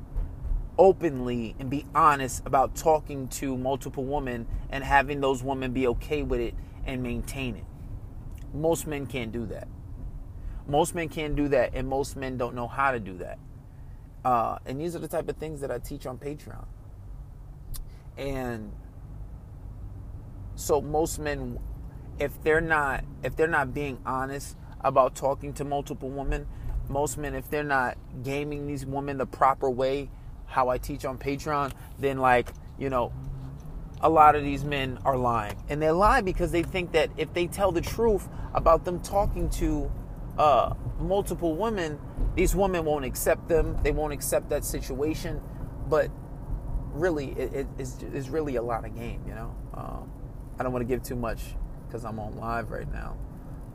openly 0.79 1.55
and 1.59 1.71
be 1.71 1.87
honest 1.95 2.43
about 2.47 2.75
talking 2.75 3.29
to 3.29 3.57
multiple 3.57 4.05
women 4.05 4.47
and 4.71 4.85
having 4.85 5.21
those 5.21 5.43
women 5.43 5.73
be 5.73 5.87
okay 5.87 6.23
with 6.23 6.41
it 6.41 6.55
and 6.85 7.03
maintain 7.03 7.57
it. 7.57 7.65
Most 8.53 8.87
men 8.87 9.07
can't 9.07 9.33
do 9.33 9.47
that. 9.47 9.69
Most 10.67 10.95
men 10.95 11.09
can't 11.09 11.37
do 11.37 11.49
that, 11.49 11.75
and 11.75 11.87
most 11.89 12.17
men 12.17 12.37
don't 12.37 12.55
know 12.55 12.67
how 12.67 12.91
to 12.91 12.99
do 12.99 13.19
that. 13.19 13.39
Uh, 14.25 14.59
and 14.67 14.81
these 14.81 14.97
are 14.97 14.99
the 14.99 15.09
type 15.09 15.29
of 15.29 15.37
things 15.37 15.61
that 15.61 15.71
I 15.71 15.79
teach 15.79 16.07
on 16.07 16.19
Patreon. 16.19 16.65
And 18.17 18.73
so 20.57 20.81
most 20.81 21.19
men, 21.21 21.59
if 22.19 22.43
they're 22.43 22.61
not 22.61 23.05
if 23.23 23.37
they're 23.37 23.47
not 23.47 23.73
being 23.73 23.99
honest 24.05 24.57
about 24.81 25.15
talking 25.15 25.53
to 25.55 25.65
multiple 25.65 26.11
women, 26.11 26.47
most 26.89 27.19
men 27.19 27.35
if 27.35 27.49
they're 27.49 27.63
not 27.63 27.97
gaming 28.25 28.67
these 28.67 28.85
women 28.85 29.19
the 29.19 29.27
proper 29.27 29.71
way, 29.71 30.11
how 30.47 30.69
I 30.69 30.79
teach 30.79 31.05
on 31.05 31.19
Patreon, 31.19 31.73
then 31.99 32.19
like 32.19 32.53
you 32.79 32.91
know, 32.91 33.13
a 34.01 34.09
lot 34.09 34.37
of 34.37 34.43
these 34.43 34.65
men 34.65 34.99
are 35.05 35.17
lying. 35.17 35.57
And 35.69 35.81
they 35.81 35.91
lie 35.91 36.21
because 36.21 36.53
they 36.53 36.63
think 36.63 36.93
that 36.93 37.11
if 37.17 37.33
they 37.33 37.47
tell 37.47 37.73
the 37.73 37.81
truth 37.81 38.29
about 38.55 38.85
them 38.85 39.01
talking 39.01 39.49
to 39.51 39.91
uh, 40.39 40.75
multiple 40.99 41.57
women, 41.57 41.99
these 42.35 42.55
women 42.55 42.85
won't 42.85 43.05
accept 43.05 43.49
them. 43.49 43.79
They 43.83 43.93
won't 43.93 44.13
accept 44.13 44.51
that 44.51 44.65
situation. 44.65 45.41
But 45.89 46.11
really, 46.93 47.31
it, 47.33 47.55
it, 47.55 47.67
it's, 47.79 48.03
it's, 48.03 48.29
really 48.29 48.57
a 48.57 48.63
lot 48.63 48.85
of 48.85 48.95
game, 48.95 49.23
you 49.27 49.35
know? 49.35 49.55
Um, 49.75 50.11
I 50.59 50.63
don't 50.63 50.73
want 50.73 50.83
to 50.83 50.87
give 50.87 51.03
too 51.03 51.17
much 51.17 51.41
because 51.87 52.05
I'm 52.05 52.19
on 52.19 52.37
live 52.37 52.71
right 52.71 52.91
now. 52.93 53.17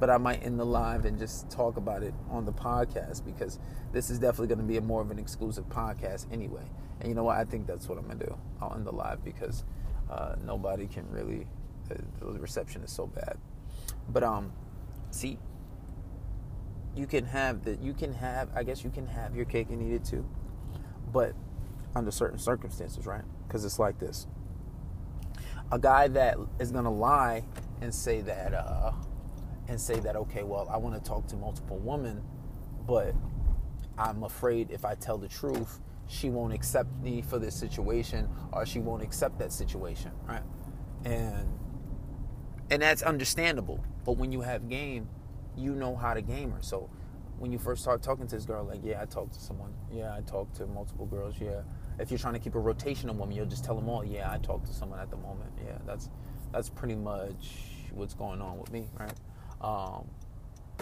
But 0.01 0.09
I 0.09 0.17
might 0.17 0.43
end 0.43 0.59
the 0.59 0.65
live 0.65 1.05
and 1.05 1.17
just 1.17 1.49
talk 1.49 1.77
about 1.77 2.03
it 2.03 2.13
on 2.29 2.43
the 2.43 2.51
podcast 2.51 3.23
because 3.23 3.59
this 3.93 4.09
is 4.09 4.19
definitely 4.19 4.47
going 4.47 4.57
to 4.57 4.65
be 4.65 4.77
a 4.77 4.81
more 4.81 5.01
of 5.01 5.11
an 5.11 5.19
exclusive 5.19 5.69
podcast 5.69 6.25
anyway. 6.33 6.63
And 6.99 7.07
you 7.07 7.15
know 7.15 7.23
what? 7.23 7.37
I 7.37 7.45
think 7.45 7.67
that's 7.67 7.87
what 7.87 7.97
I'm 7.97 8.05
going 8.05 8.19
to 8.19 8.25
do. 8.25 8.37
I'll 8.59 8.73
end 8.73 8.85
the 8.85 8.91
live 8.91 9.23
because 9.23 9.63
uh, 10.09 10.35
nobody 10.43 10.87
can 10.87 11.09
really. 11.11 11.47
The, 11.87 12.01
the 12.25 12.39
reception 12.39 12.83
is 12.83 12.91
so 12.91 13.07
bad. 13.07 13.37
But 14.09 14.23
um, 14.23 14.51
see, 15.11 15.37
you 16.95 17.07
can 17.07 17.25
have 17.25 17.63
that. 17.65 17.81
You 17.81 17.93
can 17.93 18.13
have. 18.13 18.49
I 18.55 18.63
guess 18.63 18.83
you 18.83 18.89
can 18.89 19.07
have 19.07 19.35
your 19.35 19.45
cake 19.45 19.69
and 19.69 19.81
eat 19.81 19.93
it 19.93 20.05
too, 20.05 20.27
but 21.11 21.33
under 21.95 22.11
certain 22.11 22.39
circumstances, 22.39 23.05
right? 23.05 23.23
Because 23.47 23.65
it's 23.65 23.79
like 23.79 23.99
this: 23.99 24.27
a 25.71 25.79
guy 25.79 26.07
that 26.09 26.37
is 26.59 26.71
gonna 26.71 26.91
lie 26.91 27.43
and 27.81 27.93
say 27.93 28.21
that, 28.21 28.53
uh, 28.53 28.91
and 29.71 29.79
say 29.79 29.99
that, 30.01 30.15
okay, 30.15 30.43
well, 30.43 30.67
I 30.69 30.77
want 30.77 31.01
to 31.01 31.09
talk 31.09 31.27
to 31.27 31.35
multiple 31.37 31.77
women, 31.79 32.21
but 32.85 33.15
I'm 33.97 34.23
afraid 34.23 34.69
if 34.69 34.83
I 34.83 34.95
tell 34.95 35.17
the 35.17 35.29
truth, 35.29 35.79
she 36.07 36.29
won't 36.29 36.53
accept 36.53 36.89
me 37.01 37.21
for 37.21 37.39
this 37.39 37.55
situation 37.55 38.27
or 38.51 38.65
she 38.65 38.79
won't 38.79 39.01
accept 39.01 39.39
that 39.39 39.53
situation 39.53 40.11
right? 40.27 40.43
And 41.05 41.47
and 42.69 42.81
that's 42.81 43.01
understandable 43.01 43.81
but 44.03 44.17
when 44.17 44.29
you 44.33 44.41
have 44.41 44.67
game 44.67 45.07
you 45.55 45.73
know 45.73 45.95
how 45.95 46.13
to 46.13 46.21
game 46.21 46.51
her. 46.51 46.61
So 46.61 46.89
when 47.37 47.53
you 47.53 47.57
first 47.57 47.81
start 47.81 48.01
talking 48.03 48.27
to 48.27 48.35
this 48.35 48.43
girl 48.43 48.65
like 48.65 48.81
yeah 48.83 49.01
i 49.01 49.05
talked 49.05 49.33
to 49.33 49.39
someone 49.39 49.73
yeah 49.91 50.13
i 50.13 50.21
talked 50.21 50.55
to 50.57 50.67
multiple 50.67 51.05
girls 51.05 51.35
yeah. 51.39 51.61
If 51.97 52.11
you're 52.11 52.17
trying 52.17 52.33
to 52.33 52.39
keep 52.39 52.55
a 52.55 52.59
rotation 52.59 53.09
of 53.09 53.17
women 53.17 53.35
you'll 53.35 53.45
just 53.45 53.63
tell 53.63 53.75
them 53.75 53.87
all 53.87 54.03
yeah 54.03 54.29
i 54.31 54.37
talked 54.37 54.67
to 54.67 54.73
someone 54.73 54.99
at 54.99 55.09
the 55.09 55.17
moment 55.17 55.51
yeah 55.65 55.77
that's 55.85 56.09
that's 56.51 56.69
pretty 56.69 56.95
much 56.95 57.49
what's 57.93 58.13
going 58.13 58.41
on 58.41 58.59
with 58.59 58.71
me 58.71 58.89
right 58.99 59.13
um, 59.61 60.07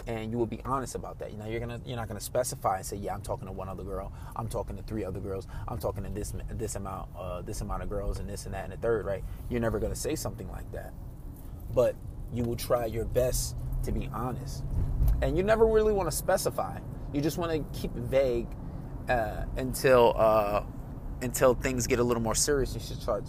and 0.06 0.32
you 0.32 0.38
will 0.38 0.46
be 0.46 0.60
honest 0.64 0.94
about 0.94 1.18
that. 1.18 1.32
You 1.32 1.38
know, 1.38 1.46
you're 1.46 1.60
gonna 1.60 1.80
you're 1.84 1.96
not 1.96 2.08
gonna 2.08 2.20
specify 2.20 2.78
and 2.78 2.86
say, 2.86 2.96
yeah, 2.96 3.14
I'm 3.14 3.22
talking 3.22 3.46
to 3.46 3.52
one 3.52 3.68
other 3.68 3.84
girl, 3.84 4.12
I'm 4.34 4.48
talking 4.48 4.76
to 4.76 4.82
three 4.82 5.04
other 5.04 5.20
girls, 5.20 5.46
I'm 5.68 5.78
talking 5.78 6.04
to 6.04 6.10
this 6.10 6.32
this 6.50 6.76
amount 6.76 7.08
uh, 7.16 7.42
this 7.42 7.60
amount 7.60 7.82
of 7.82 7.88
girls 7.88 8.18
and 8.18 8.28
this 8.28 8.46
and 8.46 8.54
that 8.54 8.64
and 8.64 8.72
the 8.72 8.76
third, 8.78 9.04
right? 9.04 9.22
You're 9.48 9.60
never 9.60 9.78
gonna 9.78 9.94
say 9.94 10.16
something 10.16 10.48
like 10.50 10.70
that, 10.72 10.92
but 11.74 11.94
you 12.32 12.44
will 12.44 12.56
try 12.56 12.86
your 12.86 13.04
best 13.04 13.56
to 13.84 13.92
be 13.92 14.08
honest, 14.12 14.64
and 15.22 15.36
you 15.36 15.42
never 15.42 15.66
really 15.66 15.92
want 15.92 16.10
to 16.10 16.16
specify. 16.16 16.78
You 17.12 17.20
just 17.20 17.38
want 17.38 17.52
to 17.52 17.80
keep 17.80 17.92
vague 17.92 18.46
uh, 19.08 19.44
until 19.56 20.14
uh, 20.16 20.62
until 21.22 21.54
things 21.54 21.86
get 21.86 21.98
a 21.98 22.04
little 22.04 22.22
more 22.22 22.34
serious. 22.34 22.74
You 22.74 22.80
should 22.80 23.00
start 23.00 23.24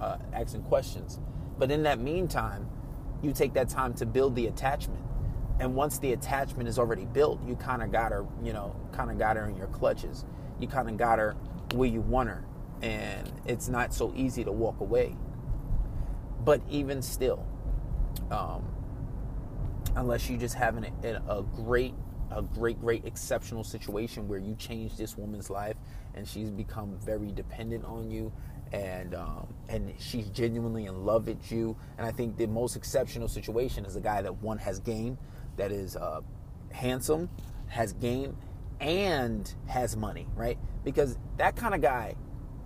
uh, 0.00 0.18
asking 0.32 0.62
questions, 0.62 1.20
but 1.58 1.70
in 1.70 1.82
that 1.84 2.00
meantime, 2.00 2.68
you 3.22 3.32
take 3.32 3.54
that 3.54 3.68
time 3.68 3.94
to 3.94 4.06
build 4.06 4.34
the 4.34 4.46
attachment 4.46 5.02
and 5.58 5.74
once 5.74 5.98
the 5.98 6.12
attachment 6.12 6.68
is 6.68 6.78
already 6.78 7.06
built, 7.06 7.40
you 7.46 7.56
kind 7.56 7.82
of 7.82 7.90
got 7.90 8.12
her, 8.12 8.26
you 8.42 8.52
know, 8.52 8.76
kind 8.92 9.10
of 9.10 9.18
got 9.18 9.36
her 9.36 9.46
in 9.46 9.56
your 9.56 9.68
clutches. 9.68 10.24
You 10.60 10.68
kind 10.68 10.88
of 10.88 10.96
got 10.96 11.18
her 11.18 11.34
where 11.74 11.88
you 11.88 12.02
want 12.02 12.28
her, 12.28 12.44
and 12.82 13.32
it's 13.46 13.68
not 13.68 13.94
so 13.94 14.12
easy 14.14 14.44
to 14.44 14.52
walk 14.52 14.80
away. 14.80 15.16
But 16.44 16.60
even 16.68 17.00
still, 17.00 17.44
um, 18.30 18.64
unless 19.96 20.28
you 20.28 20.36
just 20.36 20.54
have 20.56 20.76
an, 20.76 20.86
a 21.04 21.42
great, 21.42 21.94
a 22.30 22.42
great, 22.42 22.78
great, 22.80 23.06
exceptional 23.06 23.64
situation 23.64 24.28
where 24.28 24.38
you 24.38 24.54
change 24.56 24.96
this 24.96 25.16
woman's 25.16 25.48
life 25.48 25.76
and 26.14 26.28
she's 26.28 26.50
become 26.50 26.98
very 27.02 27.32
dependent 27.32 27.84
on 27.84 28.10
you, 28.10 28.32
and 28.72 29.14
um, 29.14 29.46
and 29.68 29.92
she's 29.98 30.28
genuinely 30.30 30.86
in 30.86 31.04
love 31.04 31.26
with 31.26 31.50
you. 31.50 31.76
And 31.98 32.06
I 32.06 32.10
think 32.10 32.36
the 32.36 32.46
most 32.46 32.76
exceptional 32.76 33.28
situation 33.28 33.84
is 33.84 33.96
a 33.96 34.00
guy 34.00 34.22
that 34.22 34.42
one 34.42 34.58
has 34.58 34.80
game 34.80 35.18
that 35.56 35.72
is 35.72 35.96
uh, 35.96 36.20
handsome, 36.72 37.28
has 37.68 37.92
game, 37.94 38.36
and 38.80 39.52
has 39.66 39.96
money, 39.96 40.26
right? 40.34 40.58
Because 40.84 41.18
that 41.38 41.56
kind 41.56 41.74
of 41.74 41.80
guy 41.80 42.14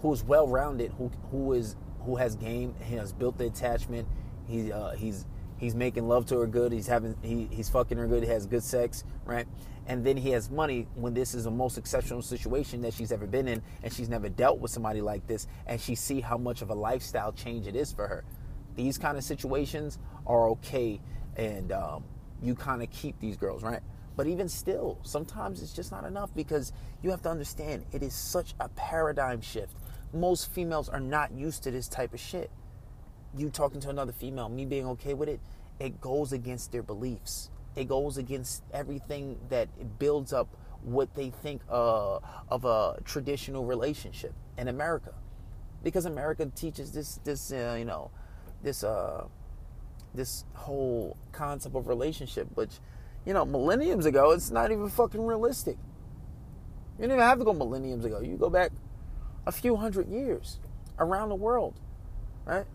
who's 0.01 0.23
well 0.23 0.49
rounded, 0.49 0.93
who 0.93 1.11
who 1.31 1.53
is 1.53 1.77
who 2.01 2.17
has 2.17 2.37
game, 2.37 2.75
he 2.83 2.97
has 2.97 3.13
built 3.13 3.39
the 3.39 3.47
attachment, 3.47 4.09
he 4.47 4.73
uh, 4.73 4.91
he's 4.93 5.27
he's 5.61 5.75
making 5.75 6.09
love 6.09 6.27
to 6.27 6.39
her 6.39 6.47
good, 6.47 6.73
he's 6.73 6.87
having 6.87 7.15
he, 7.23 7.49
he's 7.53 7.69
fucking 7.69 7.99
her 7.99 8.07
good, 8.07 8.25
he 8.25 8.29
has 8.31 8.47
good 8.47 8.65
sex, 8.65 9.05
right? 9.25 9.47
And 9.87 10.05
then 10.05 10.17
he 10.17 10.31
has 10.31 10.51
money 10.51 10.89
when 10.95 11.15
this 11.15 11.35
is 11.35 11.45
the 11.45 11.51
most 11.51 11.77
exceptional 11.77 12.23
situation 12.23 12.81
that 12.83 12.95
she's 12.95 13.13
ever 13.13 13.27
been 13.27 13.47
in, 13.47 13.63
and 13.83 13.93
she's 13.93 14.09
never 14.09 14.29
dealt 14.29 14.59
with 14.59 14.71
somebody 14.71 15.01
like 15.01 15.27
this, 15.27 15.47
and 15.67 15.81
she 15.81 15.95
see 15.95 16.21
how 16.21 16.39
much 16.39 16.63
of 16.63 16.71
a 16.71 16.75
lifestyle 16.75 17.33
change 17.33 17.67
it 17.67 17.77
is 17.77 17.93
for 17.93 18.09
her. 18.09 18.25
These 18.75 18.99
kind 18.99 19.19
of 19.19 19.25
situations 19.25 19.99
are 20.27 20.49
okay, 20.51 21.01
and 21.37 21.73
um, 21.73 22.05
you 22.43 22.55
kind 22.55 22.83
of 22.83 22.91
keep 22.91 23.19
these 23.21 23.37
girls, 23.37 23.63
right? 23.63 23.81
But 24.17 24.27
even 24.27 24.49
still, 24.49 24.99
sometimes 25.03 25.63
it's 25.63 25.73
just 25.73 25.93
not 25.93 26.05
enough 26.05 26.35
because 26.35 26.73
you 27.03 27.11
have 27.11 27.23
to 27.23 27.31
understand 27.31 27.85
it 27.93 28.03
is 28.03 28.15
such 28.15 28.55
a 28.61 28.69
paradigm 28.71 29.41
shift. 29.41 29.77
Most 30.13 30.51
females 30.51 30.89
are 30.89 31.01
not 31.01 31.33
used 31.33 31.63
to 31.65 31.71
this 31.71 31.89
type 31.89 32.13
of 32.13 32.21
shit. 32.21 32.51
You 33.37 33.51
talking 33.51 33.81
to 33.81 33.91
another 33.91 34.13
female, 34.13 34.49
me 34.49 34.65
being 34.65 34.87
okay 34.87 35.15
with 35.15 35.29
it, 35.29 35.41
it 35.79 36.01
goes 36.01 36.33
against 36.33 36.73
their 36.73 36.83
beliefs. 36.83 37.51
It 37.77 37.87
goes 37.89 38.19
against 38.19 38.65
everything 38.73 39.39
that 39.49 39.99
builds 39.99 40.33
up 40.33 40.49
what 40.83 41.15
they 41.15 41.31
think 41.31 41.63
uh, 41.71 42.19
of 42.49 42.65
a 42.65 43.01
traditional 43.05 43.65
relationship 43.65 44.33
in 44.59 44.69
America, 44.69 45.15
because 45.83 46.07
America 46.07 46.47
teaches 46.55 46.91
this 46.93 47.21
this 47.23 47.53
uh, 47.53 47.77
you 47.79 47.85
know 47.85 48.11
this 48.63 48.83
uh, 48.83 49.25
this 50.15 50.45
whole 50.55 51.17
concept 51.33 51.77
of 51.77 51.87
relationship, 51.87 52.49
which, 52.55 52.79
you 53.25 53.33
know, 53.33 53.45
millenniums 53.45 54.07
ago, 54.07 54.33
it's 54.33 54.51
not 54.51 54.73
even 54.73 54.89
fucking 54.89 55.25
realistic. 55.25 55.77
You 56.99 57.07
don't 57.07 57.13
even 57.13 57.21
have 57.21 57.39
to 57.39 57.45
go 57.45 57.53
millenniums 57.53 58.05
ago. 58.05 58.21
You 58.21 58.37
go 58.37 58.51
back 58.51 58.73
a 59.47 59.53
few 59.53 59.77
hundred 59.77 60.09
years 60.11 60.59
around 60.99 61.29
the 61.29 61.37
world, 61.37 61.79
right? 62.45 62.67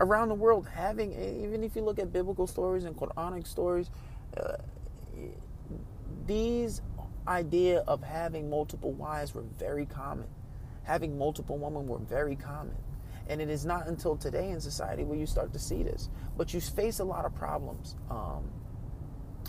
Around 0.00 0.28
the 0.28 0.34
world, 0.34 0.66
having, 0.66 1.12
even 1.12 1.62
if 1.62 1.76
you 1.76 1.82
look 1.82 1.98
at 1.98 2.12
biblical 2.12 2.46
stories 2.46 2.84
and 2.84 2.96
Quranic 2.96 3.46
stories, 3.46 3.90
uh, 4.36 4.56
these 6.26 6.82
idea 7.26 7.80
of 7.86 8.02
having 8.02 8.50
multiple 8.50 8.92
wives 8.92 9.34
were 9.34 9.44
very 9.58 9.86
common. 9.86 10.26
Having 10.82 11.16
multiple 11.16 11.56
women 11.56 11.86
were 11.86 11.98
very 11.98 12.36
common. 12.36 12.76
And 13.28 13.40
it 13.40 13.48
is 13.48 13.64
not 13.64 13.86
until 13.86 14.16
today 14.16 14.50
in 14.50 14.60
society 14.60 15.04
where 15.04 15.18
you 15.18 15.26
start 15.26 15.52
to 15.54 15.58
see 15.58 15.82
this. 15.82 16.10
But 16.36 16.52
you 16.52 16.60
face 16.60 16.98
a 16.98 17.04
lot 17.04 17.24
of 17.24 17.34
problems. 17.34 17.96
Um, 18.10 18.50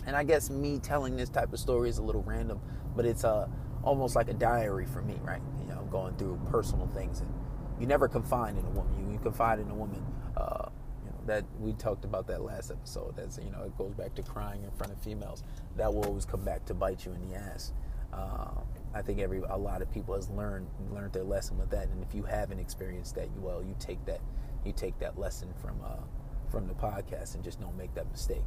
and 0.06 0.16
I 0.16 0.24
guess 0.24 0.48
me 0.48 0.78
telling 0.78 1.16
this 1.16 1.28
type 1.28 1.52
of 1.52 1.58
story 1.58 1.90
is 1.90 1.98
a 1.98 2.02
little 2.02 2.22
random, 2.22 2.60
but 2.94 3.04
it's 3.04 3.24
uh, 3.24 3.48
almost 3.82 4.16
like 4.16 4.28
a 4.28 4.34
diary 4.34 4.86
for 4.86 5.02
me, 5.02 5.16
right? 5.22 5.42
You 5.60 5.66
know, 5.66 5.86
going 5.90 6.16
through 6.16 6.40
personal 6.50 6.86
things. 6.88 7.20
And 7.20 7.32
you 7.78 7.86
never 7.86 8.08
confide 8.08 8.56
in 8.56 8.64
a 8.64 8.70
woman. 8.70 9.04
You, 9.04 9.12
you 9.12 9.18
confide 9.18 9.58
in 9.58 9.68
a 9.68 9.74
woman. 9.74 10.02
Uh, 10.36 10.68
you 11.04 11.10
know, 11.10 11.18
that 11.26 11.44
we 11.60 11.72
talked 11.74 12.04
about 12.04 12.26
that 12.28 12.42
last 12.42 12.70
episode. 12.70 13.14
That's 13.16 13.38
you 13.38 13.50
know, 13.50 13.62
it 13.64 13.76
goes 13.78 13.94
back 13.94 14.14
to 14.16 14.22
crying 14.22 14.64
in 14.64 14.70
front 14.72 14.92
of 14.92 15.00
females. 15.00 15.42
That 15.76 15.92
will 15.92 16.04
always 16.04 16.24
come 16.24 16.44
back 16.44 16.64
to 16.66 16.74
bite 16.74 17.04
you 17.04 17.12
in 17.12 17.28
the 17.28 17.36
ass. 17.36 17.72
Um, 18.12 18.64
I 18.94 19.02
think 19.02 19.18
every 19.18 19.42
a 19.48 19.56
lot 19.56 19.82
of 19.82 19.92
people 19.92 20.14
has 20.14 20.30
learned 20.30 20.68
learned 20.90 21.12
their 21.12 21.24
lesson 21.24 21.58
with 21.58 21.70
that. 21.70 21.88
And 21.88 22.02
if 22.02 22.14
you 22.14 22.22
haven't 22.22 22.58
experienced 22.58 23.14
that, 23.16 23.30
well, 23.38 23.62
you 23.62 23.74
take 23.78 24.04
that 24.06 24.20
you 24.64 24.72
take 24.72 24.98
that 24.98 25.18
lesson 25.18 25.52
from 25.60 25.80
uh, 25.84 26.02
from 26.50 26.66
the 26.66 26.74
podcast 26.74 27.34
and 27.34 27.44
just 27.44 27.60
don't 27.60 27.76
make 27.76 27.94
that 27.94 28.10
mistake. 28.10 28.44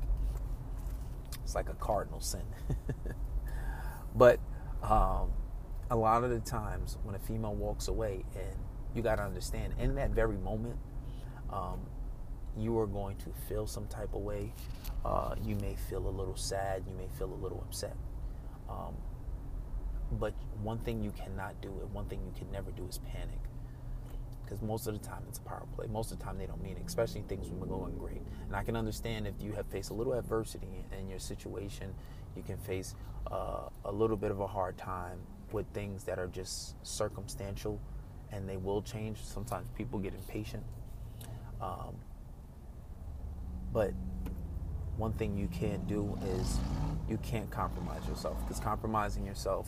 It's 1.44 1.56
like 1.56 1.70
a 1.70 1.76
cardinal 1.76 2.20
sin. 2.20 2.44
but 4.16 4.40
um, 4.84 5.32
a 5.90 5.96
lot 5.96 6.24
of 6.24 6.30
the 6.30 6.40
times 6.40 6.98
when 7.04 7.16
a 7.16 7.20
female 7.20 7.56
walks 7.56 7.88
away, 7.88 8.24
and 8.36 8.56
you 8.94 9.02
got 9.02 9.16
to 9.16 9.24
understand, 9.24 9.74
in 9.80 9.96
that 9.96 10.12
very 10.12 10.38
moment, 10.38 10.78
um, 11.52 11.80
you 12.58 12.78
are 12.80 12.88
going 12.88 13.16
to 13.18 13.32
feel 13.48 13.68
some 13.68 13.88
type 13.88 14.14
of 14.14 14.22
way. 14.22 14.54
Uh, 15.06 15.36
you 15.44 15.56
may 15.56 15.76
feel 15.90 16.08
a 16.08 16.10
little 16.10 16.36
sad. 16.36 16.84
You 16.88 16.96
may 16.96 17.08
feel 17.18 17.32
a 17.32 17.42
little 17.42 17.64
upset. 17.68 17.96
Um, 18.70 18.96
but 20.14 20.34
one 20.62 20.80
thing 20.80 21.02
you 21.04 21.12
cannot 21.12 21.62
do, 21.62 21.70
and 21.82 21.94
one 21.94 22.06
thing 22.06 22.20
you 22.26 22.34
can 22.38 22.52
never 22.52 22.72
do, 22.72 22.86
is 22.88 23.00
panic. 23.00 23.40
Because 24.44 24.62
most 24.64 24.88
of 24.88 25.00
the 25.00 25.08
time 25.08 25.24
it's 25.30 25.38
a 25.38 25.42
power 25.44 25.66
play. 25.76 25.86
Most 25.88 26.12
of 26.12 26.18
the 26.18 26.26
time 26.26 26.40
they 26.40 26.48
don't 26.48 26.62
mean 26.64 26.76
it, 26.78 26.84
especially 26.86 27.24
things 27.28 27.50
when 27.50 27.60
we're 27.60 27.68
going 27.68 27.96
great. 27.98 28.24
And 28.48 28.56
I 28.56 28.64
can 28.64 28.76
understand 28.76 29.28
if 29.28 29.36
you 29.40 29.54
have 29.54 29.68
faced 29.68 29.92
a 29.92 29.94
little 29.94 30.14
adversity 30.14 30.86
in 31.00 31.08
your 31.08 31.20
situation, 31.20 31.94
you 32.36 32.42
can 32.42 32.58
face 32.58 32.96
uh, 33.32 33.70
a 33.86 33.92
little 33.92 34.18
bit 34.18 34.32
of 34.32 34.40
a 34.40 34.48
hard 34.48 34.76
time 34.76 35.20
with 35.52 35.68
things 35.74 36.04
that 36.06 36.18
are 36.18 36.28
just 36.28 36.76
circumstantial 36.86 37.80
and 38.32 38.50
they 38.50 38.58
will 38.58 38.82
change. 38.82 39.18
Sometimes 39.24 39.70
people 39.78 40.00
get 40.00 40.14
impatient. 40.14 40.64
Um, 41.62 41.96
but 43.74 43.92
one 44.98 45.14
thing 45.14 45.38
you 45.38 45.48
can't 45.48 45.88
do 45.88 46.18
is 46.38 46.58
you 47.08 47.18
can't 47.18 47.50
compromise 47.50 48.08
yourself 48.08 48.38
because 48.42 48.60
compromising 48.60 49.26
yourself 49.26 49.68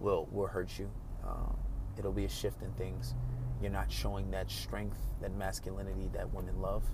will 0.00 0.28
will 0.30 0.46
hurt 0.46 0.78
you. 0.78 0.90
Um, 1.26 1.56
it'll 1.98 2.12
be 2.12 2.24
a 2.24 2.28
shift 2.28 2.62
in 2.62 2.70
things. 2.72 3.14
You're 3.60 3.70
not 3.70 3.90
showing 3.90 4.30
that 4.32 4.50
strength, 4.50 4.98
that 5.22 5.34
masculinity 5.36 6.10
that 6.12 6.32
women 6.32 6.60
love. 6.60 6.84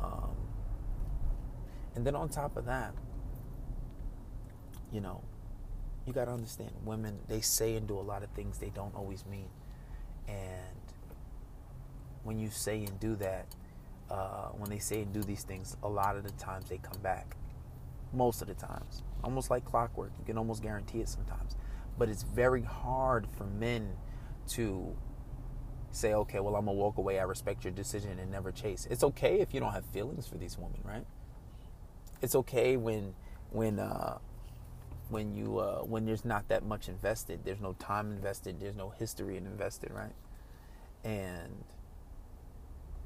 Um, 0.00 0.34
and 1.94 2.04
then 2.04 2.16
on 2.16 2.28
top 2.28 2.56
of 2.56 2.64
that, 2.66 2.92
you 4.92 5.00
know, 5.00 5.22
you 6.06 6.12
got 6.12 6.26
to 6.26 6.32
understand 6.32 6.70
women, 6.84 7.18
they 7.28 7.40
say 7.40 7.76
and 7.76 7.86
do 7.86 7.98
a 7.98 8.02
lot 8.02 8.22
of 8.22 8.30
things 8.30 8.58
they 8.58 8.70
don't 8.70 8.94
always 8.94 9.24
mean. 9.26 9.48
And 10.28 10.36
when 12.24 12.38
you 12.38 12.50
say 12.50 12.84
and 12.84 12.98
do 13.00 13.14
that, 13.16 13.46
uh, 14.10 14.48
when 14.56 14.70
they 14.70 14.78
say 14.78 15.02
and 15.02 15.12
do 15.12 15.22
these 15.22 15.42
things, 15.42 15.76
a 15.82 15.88
lot 15.88 16.16
of 16.16 16.24
the 16.24 16.32
times 16.32 16.68
they 16.68 16.78
come 16.78 17.00
back. 17.02 17.36
Most 18.12 18.42
of 18.42 18.48
the 18.48 18.54
times. 18.54 19.02
Almost 19.22 19.50
like 19.50 19.64
clockwork. 19.64 20.12
You 20.18 20.24
can 20.24 20.38
almost 20.38 20.62
guarantee 20.62 21.00
it 21.00 21.08
sometimes. 21.08 21.56
But 21.98 22.08
it's 22.08 22.22
very 22.22 22.62
hard 22.62 23.26
for 23.36 23.44
men 23.44 23.96
to 24.50 24.94
say, 25.90 26.12
okay, 26.14 26.40
well, 26.40 26.56
I'm 26.56 26.64
going 26.66 26.76
to 26.76 26.80
walk 26.80 26.98
away. 26.98 27.18
I 27.18 27.24
respect 27.24 27.64
your 27.64 27.72
decision 27.72 28.18
and 28.18 28.30
never 28.30 28.52
chase. 28.52 28.86
It's 28.90 29.04
okay 29.04 29.40
if 29.40 29.54
you 29.54 29.60
don't 29.60 29.72
have 29.72 29.86
feelings 29.86 30.26
for 30.26 30.36
these 30.36 30.58
women, 30.58 30.80
right? 30.84 31.06
It's 32.20 32.34
okay 32.34 32.76
when, 32.76 33.14
when, 33.50 33.78
uh, 33.78 34.18
when 35.08 35.34
you 35.34 35.58
uh, 35.58 35.80
when 35.80 36.06
there's 36.06 36.24
not 36.24 36.48
that 36.48 36.64
much 36.64 36.88
invested 36.88 37.40
there's 37.44 37.60
no 37.60 37.74
time 37.74 38.10
invested 38.10 38.58
there's 38.60 38.76
no 38.76 38.90
history 38.90 39.36
invested 39.36 39.90
right 39.92 40.14
and 41.04 41.64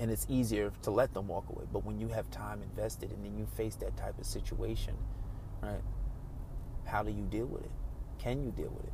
and 0.00 0.10
it's 0.10 0.26
easier 0.28 0.72
to 0.82 0.90
let 0.90 1.12
them 1.14 1.28
walk 1.28 1.48
away. 1.50 1.64
But 1.72 1.84
when 1.84 1.98
you 1.98 2.08
have 2.08 2.30
time 2.30 2.62
invested 2.62 3.10
and 3.10 3.24
then 3.24 3.36
you 3.36 3.46
face 3.46 3.74
that 3.76 3.96
type 3.96 4.18
of 4.18 4.26
situation 4.26 4.94
right 5.60 5.82
how 6.88 7.02
do 7.02 7.10
you 7.10 7.24
deal 7.24 7.46
with 7.46 7.64
it? 7.64 7.70
Can 8.18 8.42
you 8.42 8.50
deal 8.50 8.70
with 8.70 8.86
it? 8.86 8.92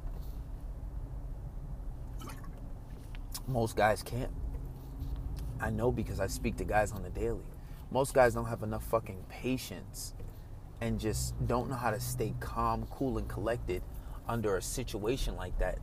Most 3.47 3.77
guys 3.77 4.03
can't. 4.03 4.33
I 5.61 5.71
know 5.71 5.93
because 5.93 6.19
i 6.19 6.27
speak 6.27 6.57
to 6.57 6.65
guys 6.65 6.93
on 6.93 7.03
the 7.03 7.11
daily. 7.11 7.45
Most 7.91 8.13
guys 8.13 8.35
don't 8.35 8.47
have 8.47 8.63
enough 8.63 8.85
fucking 8.85 9.25
patience 9.29 10.15
and 10.81 10.99
just 10.99 11.35
don't 11.47 11.71
know 11.71 11.77
how 11.77 11.91
to 11.91 12.01
stay 12.01 12.35
calm, 12.41 12.87
cool, 12.91 13.19
and 13.19 13.29
collected 13.29 13.83
under 14.27 14.57
a 14.57 14.63
situation 14.63 15.37
like 15.37 15.57
that 15.59 15.79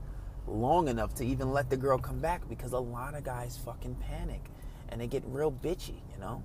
long 0.48 0.88
enough 0.88 1.14
to 1.16 1.24
even 1.24 1.54
let 1.54 1.70
the 1.70 1.78
girl 1.78 1.98
come 1.98 2.20
back 2.20 2.50
because 2.50 2.74
a 2.74 2.80
lot 2.80 3.16
of 3.16 3.24
guys 3.24 3.58
fucking 3.64 3.96
panic 3.96 4.50
and 4.92 5.00
they 5.00 5.08
get 5.08 5.24
real 5.26 5.52
bitchy, 5.52 6.02
you 6.12 6.20
know? 6.20 6.44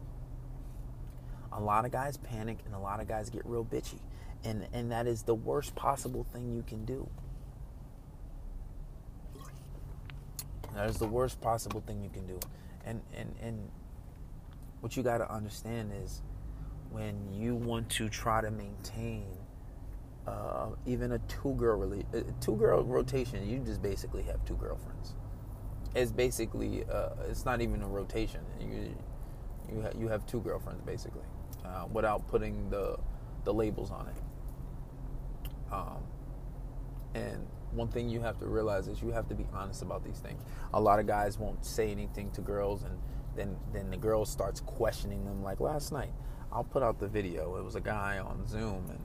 A 1.52 1.60
lot 1.60 1.84
of 1.84 1.92
guys 1.92 2.16
panic 2.16 2.58
and 2.64 2.74
a 2.74 2.78
lot 2.78 3.00
of 3.00 3.08
guys 3.08 3.30
get 3.30 3.44
real 3.44 3.64
bitchy. 3.64 3.98
And 4.44 4.66
and 4.72 4.92
that 4.92 5.06
is 5.06 5.22
the 5.22 5.34
worst 5.34 5.74
possible 5.74 6.24
thing 6.32 6.52
you 6.54 6.62
can 6.66 6.84
do. 6.84 7.08
That 10.74 10.90
is 10.90 10.98
the 10.98 11.06
worst 11.06 11.40
possible 11.40 11.82
thing 11.86 12.02
you 12.02 12.10
can 12.10 12.26
do. 12.26 12.38
And 12.84 13.00
and 13.16 13.34
and 13.40 13.70
what 14.80 14.96
you 14.96 15.02
got 15.02 15.18
to 15.18 15.32
understand 15.32 15.92
is 16.04 16.22
when 16.90 17.32
you 17.32 17.54
want 17.54 17.88
to 17.90 18.08
try 18.08 18.40
to 18.40 18.50
maintain 18.50 19.26
uh, 20.26 20.68
even 20.84 21.12
a 21.12 21.18
two 21.20 21.54
girl 21.54 21.80
rela- 21.80 22.04
uh, 22.14 22.30
two 22.40 22.56
girl 22.56 22.84
rotation, 22.84 23.48
you 23.48 23.58
just 23.60 23.82
basically 23.82 24.22
have 24.24 24.44
two 24.44 24.56
girlfriends. 24.56 25.14
It's 25.96 26.12
basically 26.12 26.84
uh, 26.92 27.08
it's 27.30 27.46
not 27.46 27.62
even 27.62 27.82
a 27.82 27.88
rotation. 27.88 28.42
You 28.60 28.94
you 29.72 29.80
ha- 29.80 29.98
you 29.98 30.08
have 30.08 30.26
two 30.26 30.40
girlfriends 30.40 30.82
basically, 30.82 31.24
uh, 31.64 31.86
without 31.90 32.28
putting 32.28 32.68
the 32.68 32.98
the 33.44 33.54
labels 33.54 33.90
on 33.90 34.06
it. 34.08 35.72
Um, 35.72 36.02
and 37.14 37.46
one 37.72 37.88
thing 37.88 38.10
you 38.10 38.20
have 38.20 38.38
to 38.40 38.46
realize 38.46 38.88
is 38.88 39.00
you 39.00 39.10
have 39.10 39.26
to 39.28 39.34
be 39.34 39.46
honest 39.54 39.80
about 39.80 40.04
these 40.04 40.18
things. 40.18 40.42
A 40.74 40.80
lot 40.80 40.98
of 40.98 41.06
guys 41.06 41.38
won't 41.38 41.64
say 41.64 41.90
anything 41.90 42.30
to 42.32 42.42
girls, 42.42 42.82
and 42.82 42.98
then 43.34 43.56
then 43.72 43.90
the 43.90 43.96
girl 43.96 44.26
starts 44.26 44.60
questioning 44.60 45.24
them. 45.24 45.42
Like 45.42 45.60
last 45.60 45.92
night, 45.92 46.12
I'll 46.52 46.64
put 46.64 46.82
out 46.82 47.00
the 47.00 47.08
video. 47.08 47.56
It 47.56 47.64
was 47.64 47.74
a 47.74 47.80
guy 47.80 48.18
on 48.18 48.46
Zoom 48.46 48.84
and 48.90 49.00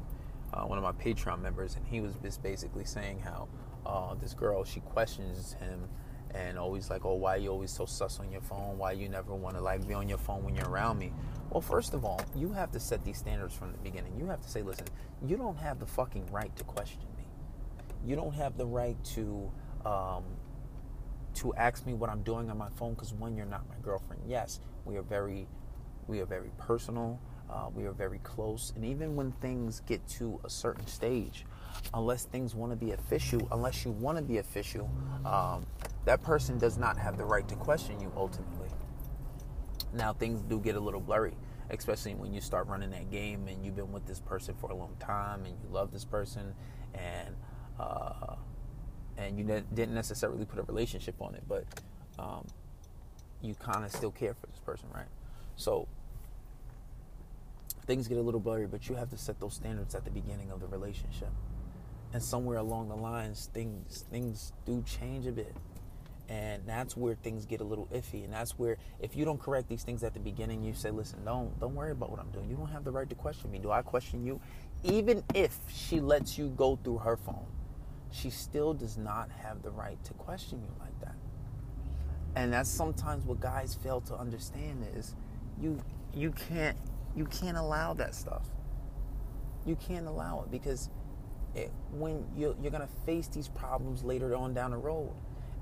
uh, 0.54 0.66
one 0.66 0.78
of 0.78 0.84
my 0.84 0.92
Patreon 0.92 1.42
members, 1.42 1.78
and 1.78 1.88
he 1.88 2.02
was 2.02 2.16
just 2.22 2.44
basically 2.44 2.84
saying 2.84 3.20
how 3.20 3.48
uh, 3.86 4.14
this 4.16 4.34
girl 4.34 4.66
she 4.66 4.82
questions 4.82 5.56
him 5.62 5.88
and 6.34 6.58
always 6.58 6.90
like, 6.90 7.06
oh, 7.06 7.16
why 7.16 7.36
are 7.36 7.38
you 7.40 7.50
always 7.50 7.72
so 7.72 7.86
sus 7.86 8.20
on 8.20 8.32
your 8.32 8.42
phone? 8.42 8.78
Why 8.78 8.94
you 8.94 9.10
never 9.10 9.34
want 9.36 9.56
to 9.56 9.62
like 9.62 9.88
be 9.88 9.94
on 9.94 10.10
your 10.10 10.18
phone 10.18 10.44
when 10.44 10.56
you're 10.56 10.70
around 10.70 11.00
me? 11.00 11.12
Well, 11.50 11.62
first 11.62 11.94
of 11.94 12.06
all, 12.06 12.22
you 12.36 12.52
have 12.54 12.72
to 12.72 12.80
set 12.80 13.04
these 13.04 13.18
standards 13.18 13.54
from 13.54 13.72
the 13.72 13.78
beginning. 13.80 14.14
You 14.18 14.26
have 14.28 14.42
to 14.42 14.50
say, 14.50 14.62
listen, 14.62 14.88
you 15.26 15.38
don't 15.38 15.58
have 15.58 15.80
the 15.80 15.86
fucking 15.86 16.26
right 16.32 16.56
to 16.56 16.64
question 16.64 17.02
me. 17.18 17.26
You 18.06 18.16
don't 18.16 18.34
have 18.34 18.58
the 18.58 18.66
right 18.66 18.98
to 19.16 19.52
um, 19.86 20.24
to 21.36 21.54
ask 21.56 21.86
me 21.86 21.94
what 21.94 22.10
I'm 22.10 22.24
doing 22.24 22.50
on 22.50 22.58
my 22.58 22.70
phone 22.70 22.94
because 22.94 23.14
when 23.14 23.36
you're 23.36 23.46
not 23.46 23.68
my 23.70 23.76
girlfriend. 23.82 24.24
Yes, 24.28 24.60
we 24.86 24.98
are 24.98 25.02
very 25.04 25.48
we 26.08 26.20
are 26.20 26.26
very 26.26 26.52
personal. 26.58 27.20
Uh, 27.50 27.70
we 27.76 27.86
are 27.86 27.92
very 27.92 28.20
close. 28.20 28.72
And 28.76 28.86
even 28.86 29.16
when 29.16 29.34
things 29.34 29.82
get 29.86 30.06
to 30.10 30.40
a 30.46 30.50
certain 30.50 30.88
stage, 30.88 31.46
unless 31.94 32.24
things 32.26 32.56
want 32.56 32.72
to 32.72 32.78
be 32.78 32.92
official, 32.94 33.46
unless 33.52 33.84
you 33.84 33.92
want 33.92 34.18
to 34.18 34.24
be 34.24 34.38
official, 34.38 34.90
um, 35.26 35.66
that 36.06 36.22
person 36.24 36.58
does 36.58 36.78
not 36.78 36.98
have 36.98 37.18
the 37.18 37.26
right 37.26 37.48
to 37.48 37.56
question 37.56 38.00
you 38.00 38.12
ultimately. 38.16 38.70
Now, 39.94 40.14
things 40.14 40.42
do 40.42 40.60
get 40.60 40.76
a 40.76 40.80
little 40.80 41.02
blurry, 41.02 41.34
especially 41.70 42.16
when 42.16 42.34
you 42.34 42.42
start 42.42 42.68
running 42.68 42.92
that 42.92 43.12
game 43.12 43.48
and 43.48 43.64
you've 43.64 43.76
been 43.76 43.92
with 43.92 44.06
this 44.06 44.20
person 44.20 44.56
for 44.60 44.72
a 44.72 44.76
long 44.76 44.96
time 45.00 45.46
and 45.46 45.56
you 45.62 45.70
love 45.70 45.92
this 45.92 46.06
person 46.06 46.54
and 46.94 47.36
uh, 47.80 48.36
and 49.18 49.38
you 49.38 49.44
ne- 49.44 49.64
didn't 49.74 49.94
necessarily 49.94 50.46
put 50.46 50.60
a 50.60 50.64
relationship 50.64 51.16
on 51.22 51.36
it, 51.36 51.44
but 51.48 51.66
um, 52.18 52.46
you 53.42 53.56
kind 53.56 53.86
of 53.86 53.92
still 53.92 54.12
care 54.12 54.34
for 54.34 54.48
this 54.48 54.60
person, 54.60 54.88
right? 54.94 55.08
So 55.56 55.88
things 57.86 58.08
get 58.08 58.18
a 58.18 58.22
little 58.22 58.40
blurry, 58.40 58.68
but 58.68 58.88
you 58.88 58.96
have 58.96 59.10
to 59.10 59.18
set 59.18 59.40
those 59.40 59.56
standards 59.56 59.96
at 59.96 60.06
the 60.06 60.12
beginning 60.12 60.52
of 60.52 60.60
the 60.60 60.68
relationship. 60.68 61.32
And 62.14 62.22
somewhere 62.22 62.58
along 62.58 62.90
the 62.90 62.96
lines, 62.96 63.50
things 63.54 64.06
things 64.12 64.54
do 64.66 64.84
change 64.84 65.28
a 65.28 65.32
bit. 65.32 65.56
And 66.30 66.64
that's 66.66 66.96
where 66.96 67.16
things 67.16 67.46
get 67.46 67.60
a 67.60 67.64
little 67.64 67.88
iffy. 67.94 68.24
And 68.24 68.32
that's 68.32 68.58
where 68.58 68.78
if 69.00 69.16
you 69.16 69.26
don't 69.26 69.40
correct 69.40 69.68
these 69.68 69.84
things 69.84 70.04
at 70.04 70.14
the 70.14 70.20
beginning, 70.20 70.64
you 70.64 70.74
say, 70.74 70.90
listen, 70.90 71.26
don't 71.26 71.60
don't 71.60 71.76
worry 71.76 71.92
about 71.92 72.10
what 72.10 72.20
I'm 72.20 72.32
doing. 72.32 72.50
You 72.50 72.56
don't 72.56 72.70
have 72.70 72.84
the 72.86 72.92
right 72.92 73.10
to 73.10 73.16
question 73.16 73.52
me. 73.52 73.60
Do 73.60 73.72
I 73.72 73.82
question 73.82 74.24
you? 74.26 74.40
Even 74.84 75.24
if 75.36 75.58
she 75.74 76.00
lets 76.00 76.38
you 76.38 76.50
go 76.50 76.80
through 76.84 77.00
her 77.00 77.18
phone, 77.18 77.48
she 78.12 78.30
still 78.30 78.74
does 78.74 78.98
not 78.98 79.30
have 79.30 79.62
the 79.62 79.72
right 79.72 80.02
to 80.06 80.14
question 80.14 80.62
you 80.62 80.74
like 80.80 80.98
that. 81.02 81.16
And 82.36 82.54
that's 82.54 82.70
sometimes 82.70 83.26
what 83.26 83.42
guys 83.42 83.76
fail 83.76 84.00
to 84.02 84.16
understand 84.16 84.86
is 84.96 85.16
you 85.60 85.80
you 86.14 86.32
can't 86.32 86.78
you 87.16 87.26
can't 87.26 87.58
allow 87.58 87.94
that 87.96 88.16
stuff. 88.16 88.48
You 89.66 89.76
can't 89.76 90.08
allow 90.08 90.44
it 90.44 90.52
because 90.52 90.90
it, 91.56 91.72
when 91.92 92.26
you're, 92.36 92.56
you're 92.62 92.72
going 92.72 92.88
to 92.88 92.94
face 93.06 93.28
these 93.28 93.48
problems 93.50 94.04
later 94.04 94.36
on 94.36 94.54
down 94.54 94.72
the 94.72 94.78
road. 94.78 95.12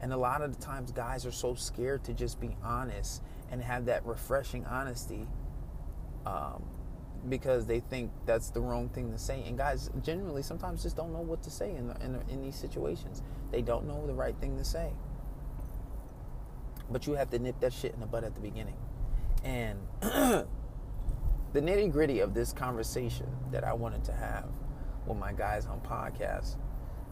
And 0.01 0.13
a 0.13 0.17
lot 0.17 0.41
of 0.41 0.57
the 0.57 0.61
times, 0.65 0.91
guys 0.91 1.25
are 1.25 1.31
so 1.31 1.55
scared 1.55 2.03
to 2.05 2.13
just 2.13 2.39
be 2.39 2.55
honest 2.63 3.21
and 3.51 3.61
have 3.61 3.85
that 3.85 4.05
refreshing 4.05 4.65
honesty 4.65 5.27
um, 6.25 6.63
because 7.27 7.65
they 7.65 7.79
think 7.81 8.11
that's 8.25 8.49
the 8.49 8.61
wrong 8.61 8.89
thing 8.89 9.11
to 9.11 9.17
say. 9.17 9.43
And 9.45 9.57
guys 9.57 9.89
generally 10.01 10.41
sometimes 10.41 10.83
just 10.83 10.95
don't 10.95 11.11
know 11.11 11.21
what 11.21 11.43
to 11.43 11.51
say 11.51 11.75
in, 11.75 11.87
the, 11.87 12.03
in, 12.03 12.13
the, 12.13 12.21
in 12.29 12.41
these 12.41 12.55
situations. 12.55 13.23
They 13.51 13.61
don't 13.61 13.87
know 13.87 14.05
the 14.07 14.13
right 14.13 14.35
thing 14.39 14.57
to 14.57 14.63
say. 14.63 14.91
But 16.89 17.07
you 17.07 17.13
have 17.13 17.29
to 17.31 17.39
nip 17.39 17.59
that 17.59 17.73
shit 17.73 17.93
in 17.93 17.99
the 17.99 18.05
butt 18.05 18.23
at 18.23 18.35
the 18.35 18.41
beginning. 18.41 18.77
And 19.43 19.79
the 20.01 20.47
nitty 21.55 21.91
gritty 21.91 22.19
of 22.19 22.33
this 22.33 22.53
conversation 22.53 23.27
that 23.51 23.63
I 23.63 23.73
wanted 23.73 24.03
to 24.05 24.13
have 24.13 24.45
with 25.05 25.17
my 25.17 25.33
guys 25.33 25.65
on 25.65 25.81
podcast. 25.81 26.55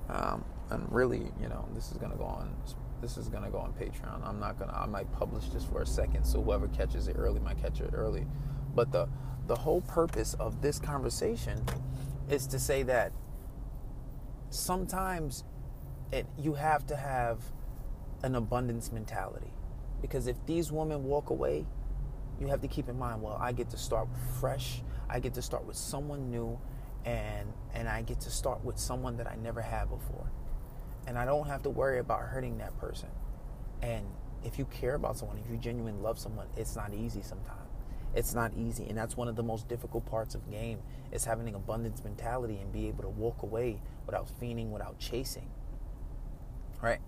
um, 0.10 0.44
and 0.70 0.86
really, 0.92 1.32
you 1.40 1.48
know, 1.48 1.68
this 1.74 1.92
is 1.92 1.98
gonna 1.98 2.16
go 2.16 2.26
on. 2.26 2.56
This 3.02 3.18
is 3.18 3.30
gonna 3.30 3.50
go 3.50 3.60
on 3.60 3.74
Patreon. 3.74 4.26
I'm 4.26 4.40
not 4.40 4.60
gonna. 4.60 4.74
I 4.74 4.86
might 4.86 5.12
publish 5.12 5.50
this 5.50 5.64
for 5.64 5.82
a 5.82 5.86
second, 5.86 6.26
so 6.26 6.42
whoever 6.42 6.68
catches 6.68 7.08
it 7.08 7.16
early 7.18 7.40
might 7.40 7.62
catch 7.62 7.80
it 7.80 7.92
early. 7.94 8.26
But 8.76 8.92
the 8.92 9.08
the 9.48 9.56
whole 9.56 9.82
purpose 9.82 10.34
of 10.36 10.62
this 10.62 10.80
conversation 10.80 11.66
is 12.30 12.48
to 12.48 12.60
say 12.60 12.84
that 12.84 13.14
sometimes 14.50 15.44
it, 16.12 16.26
you 16.38 16.54
have 16.56 16.86
to 16.88 16.96
have 16.96 17.40
an 18.24 18.36
abundance 18.36 18.92
mentality 18.92 19.54
because 20.02 20.28
if 20.28 20.36
these 20.46 20.72
women 20.72 21.04
walk 21.04 21.30
away 21.30 21.66
you 22.40 22.48
have 22.48 22.62
to 22.62 22.68
keep 22.68 22.88
in 22.88 22.98
mind, 22.98 23.22
well, 23.22 23.38
I 23.40 23.52
get 23.52 23.70
to 23.72 23.78
start 23.78 24.08
fresh. 24.40 24.82
I 25.10 25.20
get 25.20 25.34
to 25.36 25.42
start 25.42 25.66
with 25.66 25.76
someone 25.76 26.30
new 26.30 26.60
and 27.06 27.52
and 27.74 27.88
I 27.88 28.02
get 28.02 28.20
to 28.22 28.30
start 28.30 28.64
with 28.64 28.78
someone 28.78 29.18
that 29.18 29.28
I 29.28 29.36
never 29.36 29.62
had 29.62 29.90
before. 29.90 30.30
And 31.08 31.18
I 31.18 31.26
don't 31.26 31.48
have 31.48 31.64
to 31.64 31.72
worry 31.72 31.98
about 32.00 32.20
hurting 32.20 32.60
that 32.60 32.78
person. 32.78 33.10
And 33.82 34.06
if 34.44 34.60
you 34.60 34.66
care 34.66 34.94
about 34.94 35.18
someone, 35.18 35.40
if 35.44 35.50
you 35.50 35.58
genuinely 35.58 36.00
love 36.00 36.20
someone, 36.20 36.48
it's 36.56 36.76
not 36.76 36.94
easy 36.94 37.24
sometimes. 37.24 37.62
It's 38.14 38.34
not 38.34 38.52
easy, 38.56 38.88
and 38.88 38.98
that's 38.98 39.18
one 39.18 39.28
of 39.28 39.36
the 39.36 39.44
most 39.44 39.68
difficult 39.68 40.06
parts 40.06 40.34
of 40.34 40.50
game 40.50 40.80
is 41.12 41.26
having 41.26 41.48
an 41.48 41.56
abundance 41.56 42.04
mentality 42.04 42.58
and 42.62 42.72
be 42.72 42.88
able 42.88 43.04
to 43.04 43.10
walk 43.10 43.44
away 43.44 43.82
without 44.06 44.28
fiending, 44.40 44.70
without 44.70 44.98
chasing. 44.98 45.50
Right? 46.82 47.00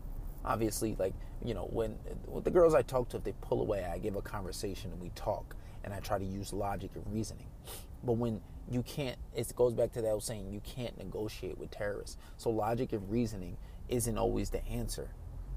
Obviously, 0.46 0.96
like 1.00 1.14
you 1.44 1.54
know, 1.54 1.68
when 1.72 1.98
the 2.44 2.52
girls 2.52 2.74
I 2.74 2.82
talk 2.82 3.10
to, 3.10 3.18
if 3.18 3.24
they 3.24 3.34
pull 3.42 3.62
away, 3.62 3.86
I 3.86 3.98
give 3.98 4.16
a 4.16 4.22
conversation 4.22 4.92
and 4.92 5.02
we 5.02 5.10
talk, 5.16 5.56
and 5.84 5.94
I 5.94 6.00
try 6.00 6.20
to 6.20 6.26
use 6.26 6.54
logic 6.54 6.92
and 6.96 7.04
reasoning. 7.12 7.48
But 8.04 8.14
when 8.14 8.42
you 8.70 8.84
can't, 8.84 9.18
it 9.36 9.52
goes 9.56 9.74
back 9.74 9.94
to 9.94 10.02
that 10.02 10.10
old 10.10 10.24
saying, 10.24 10.52
you 10.52 10.62
can't 10.62 10.98
negotiate 10.98 11.58
with 11.58 11.72
terrorists. 11.72 12.18
So 12.38 12.50
logic 12.50 12.94
and 12.94 13.10
reasoning 13.10 13.58
isn't 13.90 14.18
always 14.18 14.50
the 14.50 14.66
answer. 14.68 15.10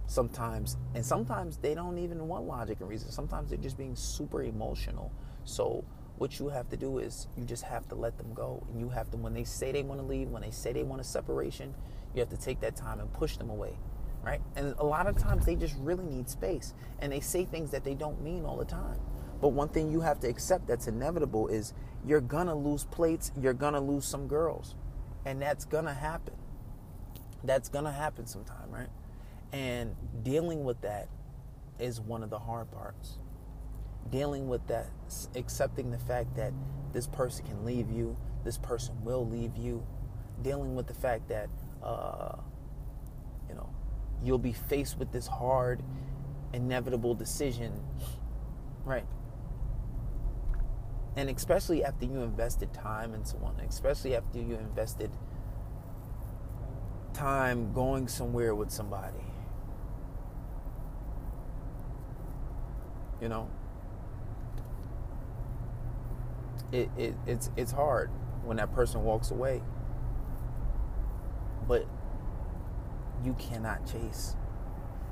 Sometimes, 0.06 0.76
and 0.94 1.04
sometimes 1.04 1.58
they 1.58 1.74
don't 1.74 1.98
even 1.98 2.26
want 2.28 2.44
logic 2.44 2.80
and 2.80 2.88
reason. 2.88 3.10
Sometimes 3.10 3.50
they're 3.50 3.58
just 3.58 3.78
being 3.78 3.94
super 3.94 4.42
emotional. 4.42 5.12
So 5.44 5.84
what 6.18 6.38
you 6.38 6.48
have 6.48 6.68
to 6.70 6.76
do 6.76 6.98
is 6.98 7.28
you 7.36 7.44
just 7.44 7.62
have 7.62 7.88
to 7.88 7.94
let 7.94 8.18
them 8.18 8.34
go. 8.34 8.66
And 8.70 8.80
you 8.80 8.88
have 8.90 9.10
to, 9.12 9.16
when 9.16 9.34
they 9.34 9.44
say 9.44 9.72
they 9.72 9.82
want 9.82 10.00
to 10.00 10.06
leave, 10.06 10.28
when 10.28 10.42
they 10.42 10.50
say 10.50 10.72
they 10.72 10.82
want 10.82 11.00
a 11.00 11.04
separation, 11.04 11.74
you 12.14 12.20
have 12.20 12.30
to 12.30 12.36
take 12.36 12.60
that 12.60 12.76
time 12.76 13.00
and 13.00 13.12
push 13.12 13.36
them 13.36 13.50
away. 13.50 13.78
Right? 14.22 14.40
And 14.54 14.74
a 14.78 14.84
lot 14.84 15.06
of 15.06 15.18
times 15.18 15.46
they 15.46 15.56
just 15.56 15.74
really 15.78 16.04
need 16.04 16.28
space. 16.28 16.74
And 17.00 17.12
they 17.12 17.20
say 17.20 17.44
things 17.44 17.70
that 17.70 17.84
they 17.84 17.94
don't 17.94 18.22
mean 18.22 18.44
all 18.44 18.56
the 18.56 18.64
time. 18.64 18.98
But 19.40 19.48
one 19.48 19.68
thing 19.68 19.90
you 19.90 20.00
have 20.00 20.20
to 20.20 20.28
accept 20.28 20.68
that's 20.68 20.86
inevitable 20.86 21.48
is 21.48 21.74
you're 22.06 22.20
gonna 22.20 22.54
lose 22.54 22.84
plates, 22.84 23.32
you're 23.40 23.54
gonna 23.54 23.80
lose 23.80 24.04
some 24.04 24.28
girls. 24.28 24.76
And 25.24 25.42
that's 25.42 25.64
gonna 25.64 25.94
happen. 25.94 26.34
That's 27.44 27.68
gonna 27.68 27.92
happen 27.92 28.26
sometime, 28.26 28.70
right? 28.70 28.88
And 29.52 29.94
dealing 30.22 30.64
with 30.64 30.80
that 30.82 31.08
is 31.78 32.00
one 32.00 32.22
of 32.22 32.30
the 32.30 32.38
hard 32.38 32.70
parts. 32.70 33.18
Dealing 34.10 34.48
with 34.48 34.66
that, 34.68 34.90
accepting 35.34 35.90
the 35.90 35.98
fact 35.98 36.34
that 36.36 36.52
this 36.92 37.06
person 37.06 37.46
can 37.46 37.64
leave 37.64 37.90
you, 37.90 38.16
this 38.44 38.58
person 38.58 38.94
will 39.04 39.26
leave 39.26 39.56
you. 39.56 39.84
Dealing 40.42 40.74
with 40.74 40.86
the 40.86 40.94
fact 40.94 41.28
that, 41.28 41.48
uh, 41.82 42.36
you 43.48 43.54
know, 43.54 43.68
you'll 44.22 44.38
be 44.38 44.52
faced 44.52 44.98
with 44.98 45.12
this 45.12 45.26
hard, 45.26 45.82
inevitable 46.52 47.14
decision, 47.14 47.72
right? 48.84 49.06
and 51.16 51.28
especially 51.28 51.84
after 51.84 52.06
you 52.06 52.22
invested 52.22 52.72
time 52.72 53.14
in 53.14 53.24
someone, 53.24 53.54
especially 53.68 54.16
after 54.16 54.38
you 54.38 54.54
invested 54.54 55.10
time 57.12 57.72
going 57.72 58.08
somewhere 58.08 58.54
with 58.54 58.70
somebody. 58.70 59.24
You 63.20 63.28
know, 63.28 63.48
it, 66.72 66.88
it 66.98 67.14
it's 67.26 67.50
it's 67.56 67.72
hard 67.72 68.10
when 68.44 68.56
that 68.56 68.74
person 68.74 69.04
walks 69.04 69.30
away, 69.30 69.62
but 71.68 71.86
you 73.24 73.34
cannot 73.34 73.86
chase. 73.86 74.34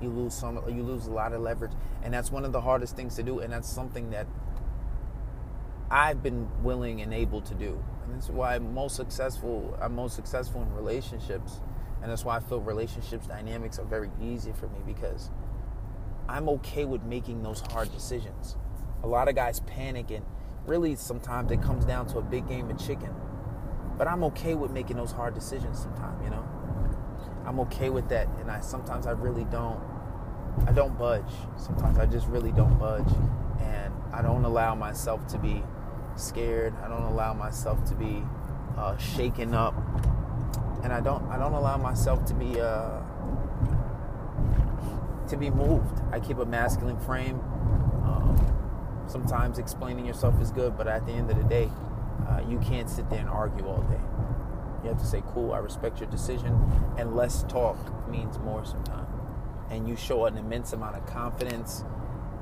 You 0.02 0.08
lose 0.08 0.34
some. 0.34 0.60
You 0.68 0.82
lose 0.82 1.06
a 1.06 1.10
lot 1.10 1.32
of 1.32 1.42
leverage, 1.42 1.72
and 2.02 2.12
that's 2.12 2.30
one 2.32 2.44
of 2.44 2.52
the 2.52 2.60
hardest 2.60 2.96
things 2.96 3.14
to 3.16 3.22
do. 3.22 3.40
And 3.40 3.52
that's 3.52 3.68
something 3.68 4.10
that 4.10 4.26
I've 5.90 6.22
been 6.22 6.48
willing 6.62 7.02
and 7.02 7.12
able 7.12 7.40
to 7.42 7.54
do. 7.54 7.82
And 8.04 8.16
this 8.16 8.24
is 8.24 8.30
why 8.30 8.54
I'm 8.54 8.72
most 8.74 8.96
successful. 8.96 9.76
I'm 9.80 9.94
most 9.94 10.16
successful 10.16 10.62
in 10.62 10.72
relationships, 10.74 11.60
and 12.02 12.10
that's 12.10 12.24
why 12.24 12.36
I 12.36 12.40
feel 12.40 12.60
relationships 12.60 13.26
dynamics 13.26 13.78
are 13.78 13.84
very 13.84 14.10
easy 14.20 14.52
for 14.52 14.68
me 14.68 14.78
because 14.86 15.30
I'm 16.28 16.48
okay 16.50 16.84
with 16.84 17.02
making 17.02 17.42
those 17.42 17.60
hard 17.60 17.92
decisions. 17.92 18.56
A 19.02 19.06
lot 19.06 19.28
of 19.28 19.34
guys 19.34 19.60
panic, 19.60 20.10
and 20.10 20.24
really 20.66 20.94
sometimes 20.94 21.50
it 21.50 21.60
comes 21.62 21.84
down 21.84 22.06
to 22.08 22.18
a 22.18 22.22
big 22.22 22.48
game 22.48 22.70
of 22.70 22.78
chicken. 22.78 23.14
But 23.98 24.08
I'm 24.08 24.24
okay 24.24 24.54
with 24.54 24.70
making 24.70 24.96
those 24.96 25.12
hard 25.12 25.34
decisions 25.34 25.78
sometimes. 25.80 26.22
You 26.22 26.30
know, 26.30 26.44
I'm 27.44 27.60
okay 27.60 27.90
with 27.90 28.08
that, 28.10 28.28
and 28.40 28.50
I 28.50 28.60
sometimes 28.60 29.06
I 29.06 29.12
really 29.12 29.44
don't. 29.44 29.80
I 30.66 30.72
don't 30.72 30.98
budge. 30.98 31.32
Sometimes 31.56 31.98
I 31.98 32.06
just 32.06 32.26
really 32.28 32.52
don't 32.52 32.78
budge, 32.78 33.12
and 33.60 33.92
I 34.12 34.22
don't 34.22 34.44
allow 34.44 34.74
myself 34.74 35.26
to 35.28 35.38
be 35.38 35.62
scared. 36.16 36.74
I 36.82 36.88
don't 36.88 37.02
allow 37.02 37.34
myself 37.34 37.84
to 37.86 37.94
be 37.94 38.22
uh, 38.76 38.96
shaken 38.98 39.54
up, 39.54 39.74
and 40.82 40.92
I 40.92 41.00
don't 41.00 41.24
I 41.28 41.38
don't 41.38 41.52
allow 41.52 41.76
myself 41.76 42.24
to 42.26 42.34
be 42.34 42.60
uh, 42.60 43.00
to 45.28 45.36
be 45.36 45.50
moved. 45.50 46.00
I 46.12 46.20
keep 46.20 46.38
a 46.38 46.44
masculine 46.44 46.98
frame. 47.00 47.40
Um, 48.04 49.04
sometimes 49.06 49.58
explaining 49.58 50.06
yourself 50.06 50.40
is 50.40 50.50
good, 50.50 50.76
but 50.76 50.86
at 50.86 51.06
the 51.06 51.12
end 51.12 51.30
of 51.30 51.36
the 51.36 51.44
day, 51.44 51.70
uh, 52.28 52.42
you 52.48 52.58
can't 52.58 52.88
sit 52.88 53.08
there 53.10 53.20
and 53.20 53.28
argue 53.28 53.66
all 53.66 53.82
day. 53.82 54.00
You 54.82 54.88
have 54.88 54.98
to 54.98 55.06
say, 55.06 55.22
"Cool, 55.34 55.52
I 55.52 55.58
respect 55.58 56.00
your 56.00 56.08
decision," 56.10 56.58
and 56.96 57.14
less 57.14 57.44
talk 57.44 57.76
means 58.08 58.38
more 58.38 58.64
sometimes. 58.64 59.08
And 59.70 59.88
you 59.88 59.94
show 59.94 60.26
an 60.26 60.36
immense 60.36 60.72
amount 60.72 60.96
of 60.96 61.06
confidence, 61.06 61.84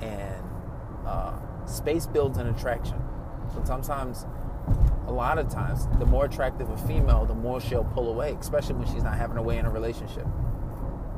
and 0.01 0.45
uh, 1.07 1.35
space 1.67 2.07
builds 2.07 2.39
an 2.39 2.47
attraction. 2.47 3.03
So 3.53 3.63
sometimes, 3.65 4.25
a 5.09 5.13
lot 5.13 5.39
of 5.39 5.49
times, 5.49 5.89
the 5.99 6.05
more 6.05 6.27
attractive 6.27 6.69
a 6.69 6.77
female, 6.77 7.25
the 7.25 7.35
more 7.35 7.61
she'll 7.61 7.85
pull 7.85 8.11
away, 8.11 8.37
especially 8.39 8.75
when 8.75 8.87
she's 8.93 9.03
not 9.03 9.17
having 9.17 9.39
a 9.39 9.43
way 9.43 9.57
in 9.57 9.65
a 9.65 9.71
relationship. 9.71 10.27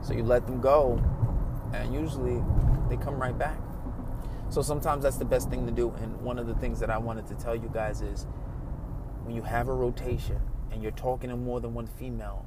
So 0.01 0.15
you 0.15 0.23
let 0.23 0.47
them 0.47 0.61
go, 0.61 1.03
and 1.75 1.93
usually 1.93 2.41
they 2.89 2.97
come 2.97 3.21
right 3.21 3.37
back. 3.37 3.59
So 4.49 4.63
sometimes 4.63 5.03
that's 5.03 5.17
the 5.17 5.25
best 5.25 5.51
thing 5.51 5.67
to 5.67 5.73
do. 5.73 5.91
And 6.01 6.21
one 6.21 6.39
of 6.39 6.47
the 6.47 6.55
things 6.55 6.79
that 6.81 6.89
I 6.89 6.99
wanted 6.99 7.27
to 7.27 7.35
tell 7.35 7.57
you 7.57 7.69
guys 7.73 8.01
is 8.01 8.27
when 9.25 9.35
you 9.35 9.43
have 9.43 9.69
a 9.69 9.75
rotation 9.75 10.41
and 10.71 10.83
you're 10.83 10.93
talking 10.93 11.31
to 11.31 11.37
more 11.37 11.61
than 11.61 11.75
one 11.75 11.89
female, 11.89 12.47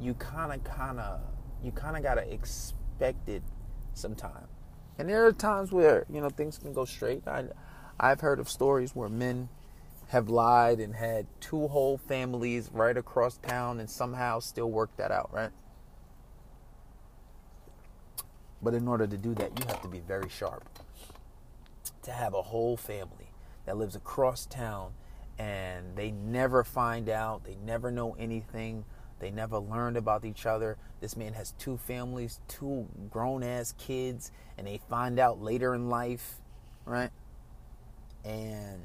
you 0.00 0.14
kind 0.14 0.52
of, 0.52 0.62
kind 0.62 1.00
of, 1.00 1.20
you 1.62 1.72
kind 1.72 1.96
of 1.96 2.04
got 2.04 2.14
to 2.14 2.32
expect 2.32 3.28
it 3.28 3.42
sometime. 3.94 4.46
And 4.96 5.08
there 5.08 5.26
are 5.26 5.32
times 5.32 5.72
where, 5.72 6.06
you 6.08 6.20
know, 6.20 6.28
things 6.28 6.56
can 6.56 6.72
go 6.72 6.84
straight. 6.84 7.26
I, 7.26 7.46
I've 7.98 8.20
heard 8.20 8.38
of 8.38 8.48
stories 8.48 8.94
where 8.94 9.08
men 9.08 9.48
have 10.08 10.28
lied 10.28 10.80
and 10.80 10.94
had 10.94 11.26
two 11.40 11.68
whole 11.68 11.98
families 11.98 12.70
right 12.72 12.96
across 12.96 13.36
town 13.38 13.78
and 13.78 13.88
somehow 13.88 14.40
still 14.40 14.70
work 14.70 14.90
that 14.96 15.10
out, 15.10 15.32
right? 15.32 15.50
But 18.62 18.74
in 18.74 18.88
order 18.88 19.06
to 19.06 19.16
do 19.16 19.34
that, 19.34 19.58
you 19.58 19.66
have 19.66 19.82
to 19.82 19.88
be 19.88 20.00
very 20.00 20.28
sharp. 20.28 20.64
To 22.02 22.10
have 22.10 22.34
a 22.34 22.42
whole 22.42 22.76
family 22.76 23.32
that 23.66 23.76
lives 23.76 23.94
across 23.94 24.46
town 24.46 24.92
and 25.38 25.94
they 25.94 26.10
never 26.10 26.64
find 26.64 27.08
out, 27.08 27.44
they 27.44 27.56
never 27.64 27.90
know 27.90 28.16
anything, 28.18 28.84
they 29.20 29.30
never 29.30 29.58
learned 29.58 29.96
about 29.96 30.24
each 30.24 30.46
other. 30.46 30.78
This 31.00 31.16
man 31.16 31.34
has 31.34 31.52
two 31.58 31.76
families, 31.76 32.40
two 32.48 32.88
grown 33.10 33.42
ass 33.42 33.74
kids, 33.78 34.32
and 34.56 34.66
they 34.66 34.80
find 34.88 35.18
out 35.18 35.42
later 35.42 35.74
in 35.74 35.88
life, 35.90 36.36
right? 36.86 37.10
And 38.24 38.80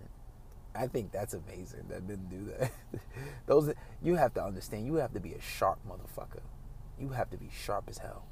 I 0.75 0.88
think 0.88 1.12
that's 1.12 1.33
amazing 1.33 1.86
that 1.89 2.07
didn't 2.07 2.29
do 2.29 2.51
that. 2.57 2.71
Those 3.45 3.73
you 4.01 4.15
have 4.15 4.33
to 4.36 4.43
understand. 4.43 4.86
You 4.86 4.95
have 4.95 5.13
to 5.13 5.19
be 5.19 5.33
a 5.33 5.41
sharp 5.41 5.79
motherfucker. 5.88 6.41
You 6.99 7.09
have 7.09 7.29
to 7.31 7.38
be 7.38 7.49
sharp 7.65 7.86
as 7.89 7.97
hell. 7.97 8.25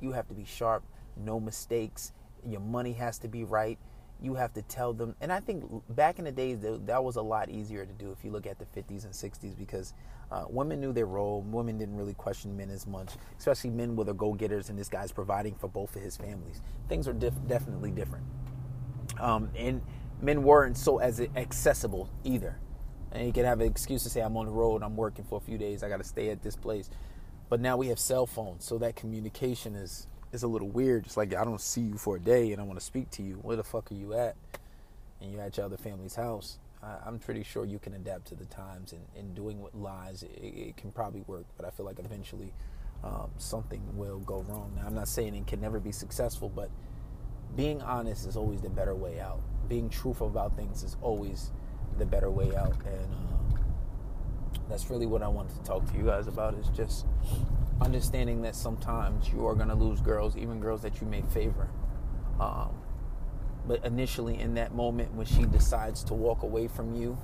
You 0.00 0.12
have 0.12 0.28
to 0.28 0.34
be 0.34 0.44
sharp, 0.44 0.84
no 1.16 1.40
mistakes. 1.40 2.12
Your 2.46 2.60
money 2.60 2.92
has 2.92 3.18
to 3.18 3.28
be 3.28 3.44
right. 3.44 3.78
You 4.20 4.34
have 4.34 4.52
to 4.54 4.62
tell 4.62 4.92
them. 4.92 5.14
And 5.20 5.32
I 5.32 5.40
think 5.40 5.64
back 5.90 6.18
in 6.18 6.24
the 6.24 6.32
days, 6.32 6.58
that 6.60 7.02
was 7.02 7.16
a 7.16 7.22
lot 7.22 7.48
easier 7.50 7.84
to 7.84 7.92
do 7.92 8.12
if 8.12 8.24
you 8.24 8.30
look 8.30 8.46
at 8.46 8.58
the 8.58 8.66
50s 8.66 9.04
and 9.04 9.12
60s 9.12 9.56
because 9.56 9.92
uh, 10.30 10.44
women 10.48 10.80
knew 10.80 10.92
their 10.92 11.06
role. 11.06 11.42
Women 11.42 11.78
didn't 11.78 11.96
really 11.96 12.14
question 12.14 12.56
men 12.56 12.70
as 12.70 12.86
much, 12.86 13.12
especially 13.38 13.70
men 13.70 13.96
were 13.96 14.04
the 14.04 14.14
go 14.14 14.32
getters, 14.32 14.68
and 14.68 14.78
this 14.78 14.88
guy's 14.88 15.12
providing 15.12 15.54
for 15.54 15.68
both 15.68 15.94
of 15.96 16.02
his 16.02 16.16
families. 16.16 16.62
Things 16.88 17.08
are 17.08 17.12
definitely 17.12 17.90
different. 17.90 18.24
Um, 19.20 19.50
and 19.56 19.82
men 20.24 20.42
weren't 20.42 20.76
so 20.76 20.98
as 20.98 21.20
accessible 21.36 22.08
either. 22.24 22.56
And 23.12 23.26
you 23.26 23.32
can 23.32 23.44
have 23.44 23.60
an 23.60 23.66
excuse 23.66 24.02
to 24.02 24.10
say, 24.10 24.20
I'm 24.20 24.36
on 24.36 24.46
the 24.46 24.52
road, 24.52 24.82
I'm 24.82 24.96
working 24.96 25.24
for 25.24 25.38
a 25.38 25.40
few 25.40 25.58
days, 25.58 25.82
I 25.82 25.88
got 25.88 25.98
to 25.98 26.04
stay 26.04 26.30
at 26.30 26.42
this 26.42 26.56
place. 26.56 26.90
But 27.48 27.60
now 27.60 27.76
we 27.76 27.88
have 27.88 27.98
cell 27.98 28.26
phones, 28.26 28.64
so 28.64 28.78
that 28.78 28.96
communication 28.96 29.74
is 29.74 30.06
is 30.32 30.42
a 30.42 30.48
little 30.48 30.68
weird. 30.68 31.06
It's 31.06 31.16
like 31.16 31.32
I 31.32 31.44
don't 31.44 31.60
see 31.60 31.82
you 31.82 31.96
for 31.96 32.16
a 32.16 32.20
day 32.20 32.50
and 32.50 32.60
I 32.60 32.64
want 32.64 32.78
to 32.78 32.84
speak 32.84 33.08
to 33.12 33.22
you. 33.22 33.34
Where 33.42 33.56
the 33.56 33.62
fuck 33.62 33.92
are 33.92 33.94
you 33.94 34.14
at? 34.14 34.34
And 35.20 35.32
you're 35.32 35.40
at 35.40 35.56
your 35.56 35.66
other 35.66 35.76
family's 35.76 36.16
house. 36.16 36.58
I, 36.82 37.08
am 37.08 37.20
pretty 37.20 37.44
sure 37.44 37.64
you 37.64 37.78
can 37.78 37.94
adapt 37.94 38.26
to 38.26 38.34
the 38.34 38.44
times 38.46 38.92
and, 38.92 39.02
and 39.16 39.34
doing 39.34 39.62
what 39.62 39.74
lies. 39.76 40.24
It, 40.24 40.42
it, 40.42 40.76
can 40.76 40.90
probably 40.90 41.22
work, 41.28 41.44
but 41.56 41.64
I 41.64 41.70
feel 41.70 41.86
like 41.86 41.98
eventually 41.98 42.52
um, 43.02 43.30
something 43.38 43.80
will 43.96 44.18
go 44.18 44.44
wrong. 44.48 44.72
Now, 44.76 44.86
I'm 44.86 44.94
not 44.94 45.08
saying 45.08 45.34
it 45.34 45.46
can 45.46 45.60
never 45.60 45.78
be 45.78 45.92
successful, 45.92 46.48
but 46.48 46.68
being 47.56 47.80
honest 47.82 48.26
is 48.26 48.36
always 48.36 48.60
the 48.60 48.70
better 48.70 48.94
way 48.94 49.20
out. 49.20 49.40
Being 49.68 49.88
truthful 49.88 50.26
about 50.26 50.56
things 50.56 50.82
is 50.82 50.96
always 51.00 51.52
the 51.98 52.04
better 52.04 52.30
way 52.30 52.54
out. 52.56 52.76
And 52.84 53.12
uh, 53.54 53.58
that's 54.68 54.90
really 54.90 55.06
what 55.06 55.22
I 55.22 55.28
wanted 55.28 55.56
to 55.56 55.62
talk 55.62 55.90
to 55.90 55.96
you 55.96 56.04
guys 56.04 56.26
about 56.26 56.54
is 56.54 56.68
just 56.68 57.06
understanding 57.80 58.42
that 58.42 58.54
sometimes 58.54 59.28
you 59.28 59.46
are 59.46 59.54
going 59.54 59.68
to 59.68 59.74
lose 59.74 60.00
girls, 60.00 60.36
even 60.36 60.60
girls 60.60 60.82
that 60.82 61.00
you 61.00 61.06
may 61.06 61.22
favor. 61.22 61.68
Um, 62.40 62.70
but 63.66 63.84
initially, 63.84 64.38
in 64.38 64.54
that 64.54 64.74
moment 64.74 65.14
when 65.14 65.26
she 65.26 65.44
decides 65.44 66.04
to 66.04 66.14
walk 66.14 66.42
away 66.42 66.68
from 66.68 66.94
you, 66.94 67.16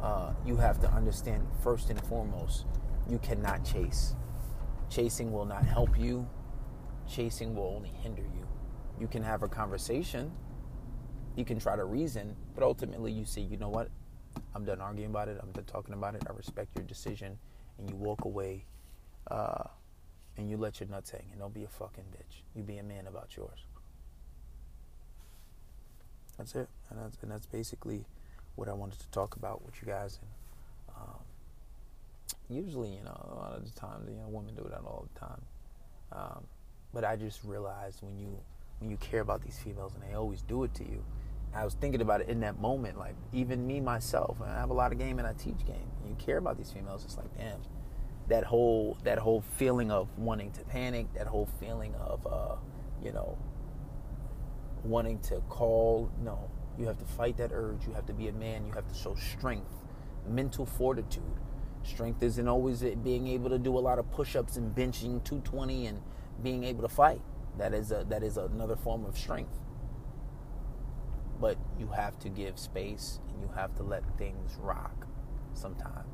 uh, 0.00 0.32
you 0.44 0.56
have 0.56 0.80
to 0.80 0.90
understand 0.90 1.46
first 1.62 1.90
and 1.90 2.00
foremost, 2.04 2.66
you 3.08 3.18
cannot 3.18 3.64
chase. 3.64 4.14
Chasing 4.90 5.32
will 5.32 5.44
not 5.44 5.64
help 5.64 5.98
you. 5.98 6.28
Chasing 7.08 7.54
will 7.54 7.74
only 7.76 7.90
hinder 8.02 8.22
you. 8.22 8.46
You 9.00 9.08
can 9.08 9.22
have 9.22 9.42
a 9.42 9.48
conversation, 9.48 10.30
you 11.36 11.44
can 11.44 11.58
try 11.58 11.76
to 11.76 11.84
reason, 11.84 12.36
but 12.54 12.62
ultimately 12.62 13.10
you 13.10 13.24
say, 13.24 13.40
you 13.40 13.56
know 13.56 13.68
what? 13.68 13.88
I'm 14.54 14.64
done 14.64 14.80
arguing 14.80 15.10
about 15.10 15.28
it. 15.28 15.38
I'm 15.42 15.50
done 15.52 15.64
talking 15.64 15.94
about 15.94 16.14
it. 16.14 16.22
I 16.28 16.32
respect 16.32 16.76
your 16.76 16.84
decision, 16.84 17.38
and 17.78 17.88
you 17.88 17.96
walk 17.96 18.24
away, 18.24 18.64
uh, 19.30 19.64
and 20.36 20.48
you 20.48 20.56
let 20.56 20.80
your 20.80 20.88
nuts 20.88 21.10
hang. 21.10 21.24
And 21.30 21.40
don't 21.40 21.54
be 21.54 21.64
a 21.64 21.68
fucking 21.68 22.04
bitch. 22.12 22.42
You 22.54 22.62
be 22.62 22.78
a 22.78 22.82
man 22.82 23.06
about 23.06 23.36
yours. 23.36 23.66
That's 26.38 26.54
it, 26.54 26.68
and 26.90 26.98
that's, 26.98 27.18
and 27.22 27.30
that's 27.30 27.46
basically 27.46 28.04
what 28.56 28.68
I 28.68 28.72
wanted 28.72 29.00
to 29.00 29.08
talk 29.10 29.36
about 29.36 29.64
with 29.64 29.74
you 29.80 29.88
guys. 29.88 30.18
And 30.20 30.96
um, 30.96 31.20
usually, 32.48 32.90
you 32.90 33.02
know, 33.04 33.30
a 33.30 33.34
lot 33.34 33.52
of 33.56 33.64
the 33.64 33.80
times, 33.80 34.08
you 34.08 34.16
know, 34.16 34.28
women 34.28 34.54
do 34.54 34.66
that 34.70 34.80
all 34.84 35.08
the 35.12 35.20
time. 35.20 35.42
Um, 36.12 36.44
but 36.92 37.04
I 37.04 37.16
just 37.16 37.42
realized 37.44 38.02
when 38.02 38.18
you 38.18 38.38
when 38.82 38.90
you 38.90 38.96
care 38.96 39.20
about 39.20 39.42
these 39.42 39.58
females 39.58 39.94
and 39.94 40.02
they 40.02 40.14
always 40.14 40.42
do 40.42 40.64
it 40.64 40.74
to 40.74 40.84
you. 40.84 41.04
I 41.54 41.64
was 41.64 41.74
thinking 41.74 42.00
about 42.00 42.20
it 42.20 42.28
in 42.28 42.40
that 42.40 42.60
moment, 42.60 42.98
like 42.98 43.14
even 43.32 43.64
me 43.64 43.80
myself. 43.80 44.38
I 44.44 44.48
have 44.54 44.70
a 44.70 44.74
lot 44.74 44.90
of 44.90 44.98
game 44.98 45.18
and 45.18 45.28
I 45.28 45.34
teach 45.34 45.64
game. 45.64 45.88
You 46.06 46.16
care 46.18 46.38
about 46.38 46.56
these 46.56 46.70
females. 46.70 47.04
It's 47.04 47.16
like, 47.16 47.32
damn, 47.36 47.60
that 48.28 48.44
whole 48.44 48.98
that 49.04 49.18
whole 49.18 49.42
feeling 49.56 49.90
of 49.90 50.08
wanting 50.18 50.50
to 50.52 50.64
panic, 50.64 51.06
that 51.14 51.28
whole 51.28 51.48
feeling 51.60 51.94
of, 51.94 52.26
uh, 52.26 52.56
you 53.02 53.12
know, 53.12 53.38
wanting 54.82 55.20
to 55.20 55.40
call. 55.48 56.10
No, 56.24 56.50
you 56.76 56.86
have 56.86 56.98
to 56.98 57.04
fight 57.04 57.36
that 57.36 57.50
urge. 57.52 57.86
You 57.86 57.92
have 57.92 58.06
to 58.06 58.14
be 58.14 58.28
a 58.28 58.32
man. 58.32 58.66
You 58.66 58.72
have 58.72 58.88
to 58.88 58.94
show 58.94 59.14
strength, 59.14 59.74
mental 60.28 60.66
fortitude. 60.66 61.22
Strength 61.84 62.22
isn't 62.22 62.48
always 62.48 62.82
being 63.04 63.28
able 63.28 63.50
to 63.50 63.58
do 63.58 63.76
a 63.76 63.80
lot 63.80 63.98
of 63.98 64.10
push-ups 64.10 64.56
and 64.56 64.74
benching 64.74 65.22
220 65.22 65.86
and 65.86 66.00
being 66.42 66.64
able 66.64 66.82
to 66.82 66.88
fight. 66.88 67.20
That 67.58 67.74
is 67.74 67.92
a, 67.92 68.04
that 68.08 68.22
is 68.22 68.36
another 68.36 68.76
form 68.76 69.04
of 69.04 69.16
strength. 69.16 69.58
But 71.40 71.58
you 71.78 71.88
have 71.88 72.18
to 72.20 72.28
give 72.28 72.58
space 72.58 73.20
and 73.28 73.42
you 73.42 73.50
have 73.54 73.74
to 73.76 73.82
let 73.82 74.02
things 74.16 74.56
rock 74.60 75.06
sometime. 75.54 76.04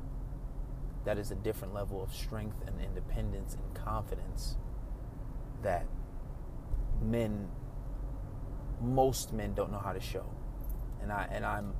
That 1.05 1.17
is 1.17 1.31
a 1.31 1.35
different 1.35 1.73
level 1.73 2.03
of 2.03 2.13
strength 2.13 2.57
and 2.67 2.81
independence 2.81 3.55
and 3.55 3.73
confidence 3.73 4.57
that 5.63 5.85
men 7.01 7.49
most 8.81 9.33
men 9.33 9.53
don't 9.53 9.71
know 9.71 9.79
how 9.79 9.93
to 9.93 9.99
show. 9.99 10.25
And 11.01 11.11
I 11.11 11.27
and 11.31 11.45
I'm 11.45 11.73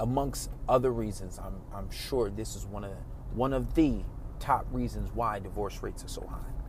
amongst 0.00 0.50
other 0.68 0.92
reasons, 0.92 1.38
I'm 1.38 1.60
I'm 1.74 1.90
sure 1.90 2.30
this 2.30 2.56
is 2.56 2.66
one 2.66 2.84
of 2.84 2.92
one 3.34 3.52
of 3.52 3.74
the 3.74 4.04
top 4.38 4.66
reasons 4.70 5.10
why 5.14 5.38
divorce 5.38 5.82
rates 5.82 6.04
are 6.04 6.08
so 6.08 6.26
high. 6.26 6.67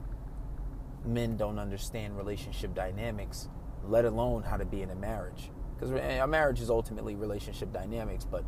Men 1.06 1.38
don't 1.38 1.60
understand 1.60 2.18
relationship 2.18 2.76
dynamics, 2.76 3.48
let 3.86 4.06
alone 4.06 4.44
how 4.44 4.58
to 4.58 4.66
be 4.66 4.82
in 4.82 4.90
a 4.90 4.96
marriage. 4.96 5.52
Because 5.76 5.92
a 5.92 6.28
marriage 6.28 6.60
is 6.60 6.70
ultimately 6.70 7.16
relationship 7.16 7.72
dynamics, 7.72 8.26
but 8.26 8.44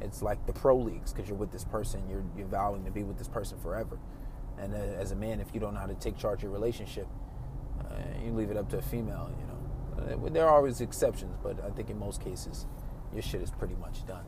it's 0.00 0.22
like 0.22 0.46
the 0.46 0.52
pro 0.52 0.76
leagues 0.76 1.12
because 1.12 1.28
you're 1.28 1.36
with 1.36 1.52
this 1.52 1.64
person, 1.64 2.08
you're 2.08 2.24
you're 2.36 2.46
vowing 2.46 2.84
to 2.84 2.90
be 2.90 3.02
with 3.02 3.18
this 3.18 3.28
person 3.28 3.58
forever. 3.58 3.98
And 4.58 4.74
uh, 4.74 4.78
as 4.78 5.12
a 5.12 5.16
man, 5.16 5.40
if 5.40 5.52
you 5.52 5.60
don't 5.60 5.74
know 5.74 5.80
how 5.80 5.86
to 5.86 5.94
take 5.94 6.16
charge 6.16 6.38
of 6.38 6.44
your 6.44 6.52
relationship, 6.52 7.06
uh, 7.80 7.94
you 8.24 8.32
leave 8.32 8.50
it 8.50 8.56
up 8.56 8.68
to 8.70 8.78
a 8.78 8.82
female. 8.82 9.30
You 9.38 9.46
know, 10.16 10.26
uh, 10.26 10.30
there 10.30 10.46
are 10.46 10.54
always 10.54 10.80
exceptions, 10.80 11.36
but 11.42 11.62
I 11.64 11.70
think 11.70 11.90
in 11.90 11.98
most 11.98 12.22
cases, 12.22 12.66
your 13.12 13.22
shit 13.22 13.42
is 13.42 13.50
pretty 13.50 13.76
much 13.76 14.06
done. 14.06 14.24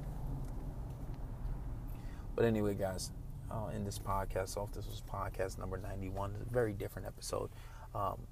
But 2.34 2.44
anyway, 2.44 2.74
guys, 2.74 3.10
I'll 3.52 3.70
end 3.74 3.86
this 3.86 3.98
podcast 3.98 4.56
off. 4.56 4.72
This 4.72 4.86
was 4.86 5.02
podcast 5.12 5.58
number 5.58 5.76
91. 5.76 6.34
It's 6.40 6.50
a 6.50 6.52
very 6.52 6.72
different 6.72 7.06
episode. 7.06 7.50
Um, 7.94 8.26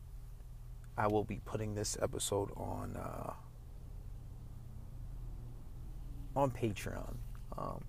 I 0.97 1.07
will 1.07 1.25
be 1.25 1.41
putting 1.45 1.75
this 1.75 1.97
episode 2.01 2.51
on 2.57 2.97
uh, 2.97 3.33
on 6.35 6.51
Patreon. 6.51 7.17
Um, 7.57 7.85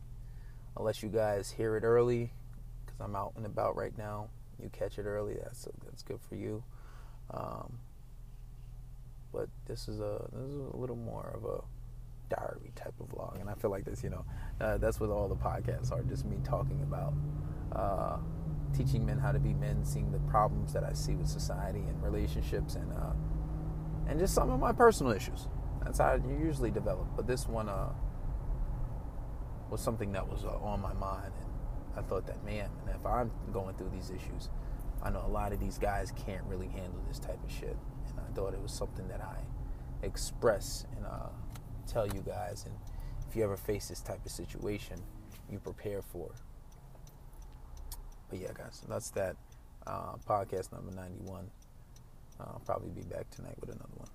I'll 0.76 0.84
let 0.84 1.02
you 1.02 1.10
guys 1.10 1.52
hear 1.52 1.78
it 1.78 1.84
early 1.84 2.32
because 2.86 3.00
I'm 3.00 3.16
out 3.16 3.34
and 3.36 3.46
about 3.46 3.76
right 3.76 3.98
now. 3.98 4.30
You 4.62 4.70
catch 4.70 5.00
it 5.00 5.06
early. 5.06 5.36
That's 5.42 5.68
that's 5.86 6.04
good 6.04 6.20
for 6.28 6.36
you. 6.36 6.64
Um, 7.32 7.80
but 9.32 9.50
this 9.66 9.88
is 9.88 10.00
a 10.00 10.28
this 10.34 10.50
is 10.50 10.74
a 10.74 10.78
little 10.78 10.96
more 10.96 11.32
of 11.34 11.46
a 11.46 11.62
diary 12.32 12.72
type 12.76 12.94
of 13.00 13.10
vlog, 13.10 13.40
and 13.40 13.50
I 13.50 13.54
feel 13.56 13.70
like 13.72 13.86
this, 13.86 14.04
you 14.04 14.10
know, 14.10 14.26
uh, 14.60 14.78
that's 14.78 15.00
what 15.00 15.10
all 15.10 15.28
the 15.28 15.36
podcasts 15.36 15.92
are, 15.92 16.02
just 16.04 16.26
me 16.26 16.38
talking 16.44 16.82
about 16.84 17.14
uh, 17.76 18.18
teaching 18.76 19.06
men 19.06 19.20
how 19.20 19.32
to 19.32 19.40
be 19.40 19.54
men, 19.54 19.84
seeing 19.84 20.12
the 20.12 20.20
problems 20.20 20.74
that 20.74 20.84
I 20.84 20.94
see 20.94 21.16
with 21.16 21.28
society 21.28 21.80
and 21.80 22.02
relationships, 22.02 22.76
and 22.76 22.92
uh, 22.94 23.14
and 24.08 24.20
just 24.20 24.34
some 24.34 24.50
of 24.50 24.60
my 24.60 24.72
personal 24.72 25.12
issues. 25.12 25.48
That's 25.84 26.00
how 26.00 26.16
you 26.16 26.38
usually 26.44 26.72
develop. 26.72 27.08
But 27.16 27.28
this 27.28 27.48
one 27.48 27.68
uh, 27.70 27.90
was 29.70 29.82
something 29.82 30.12
that 30.14 30.28
was 30.28 30.46
uh, 30.46 30.50
on 30.58 30.82
my 30.82 30.94
mind, 30.94 31.34
and 31.42 31.50
I 31.98 32.08
thought 32.08 32.28
that 32.28 32.44
man, 32.46 32.70
if 32.96 33.06
I'm 33.06 33.32
going 33.52 33.76
through 33.76 33.90
these 33.90 34.10
issues, 34.10 34.50
I 35.04 35.10
know 35.10 35.24
a 35.26 35.30
lot 35.32 35.52
of 35.52 35.60
these 35.60 35.78
guys 35.78 36.14
can't 36.26 36.44
really 36.46 36.68
handle 36.68 37.02
this 37.08 37.20
type 37.20 37.44
of 37.44 37.52
shit. 37.52 37.76
And 38.08 38.20
I 38.20 38.34
thought 38.34 38.54
it 38.54 38.62
was 38.62 38.72
something 38.72 39.08
that 39.08 39.22
I 39.22 39.38
express 40.04 40.86
and 40.96 41.06
uh, 41.06 41.30
tell 41.92 42.08
you 42.08 42.24
guys. 42.26 42.66
And 42.66 42.76
if 43.30 43.36
you 43.36 43.44
ever 43.44 43.58
face 43.58 43.88
this 43.88 44.02
type 44.02 44.26
of 44.26 44.32
situation, 44.32 45.02
you 45.50 45.60
prepare 45.60 46.02
for. 46.02 46.32
But 48.30 48.40
yeah, 48.40 48.52
guys, 48.54 48.82
that's 48.88 49.10
that 49.12 49.36
uh, 49.86 50.16
podcast 50.28 50.72
number 50.72 50.92
91. 50.92 51.50
I'll 52.40 52.62
probably 52.66 52.90
be 52.90 53.04
back 53.04 53.30
tonight 53.30 53.56
with 53.60 53.70
another 53.70 53.94
one. 53.96 54.08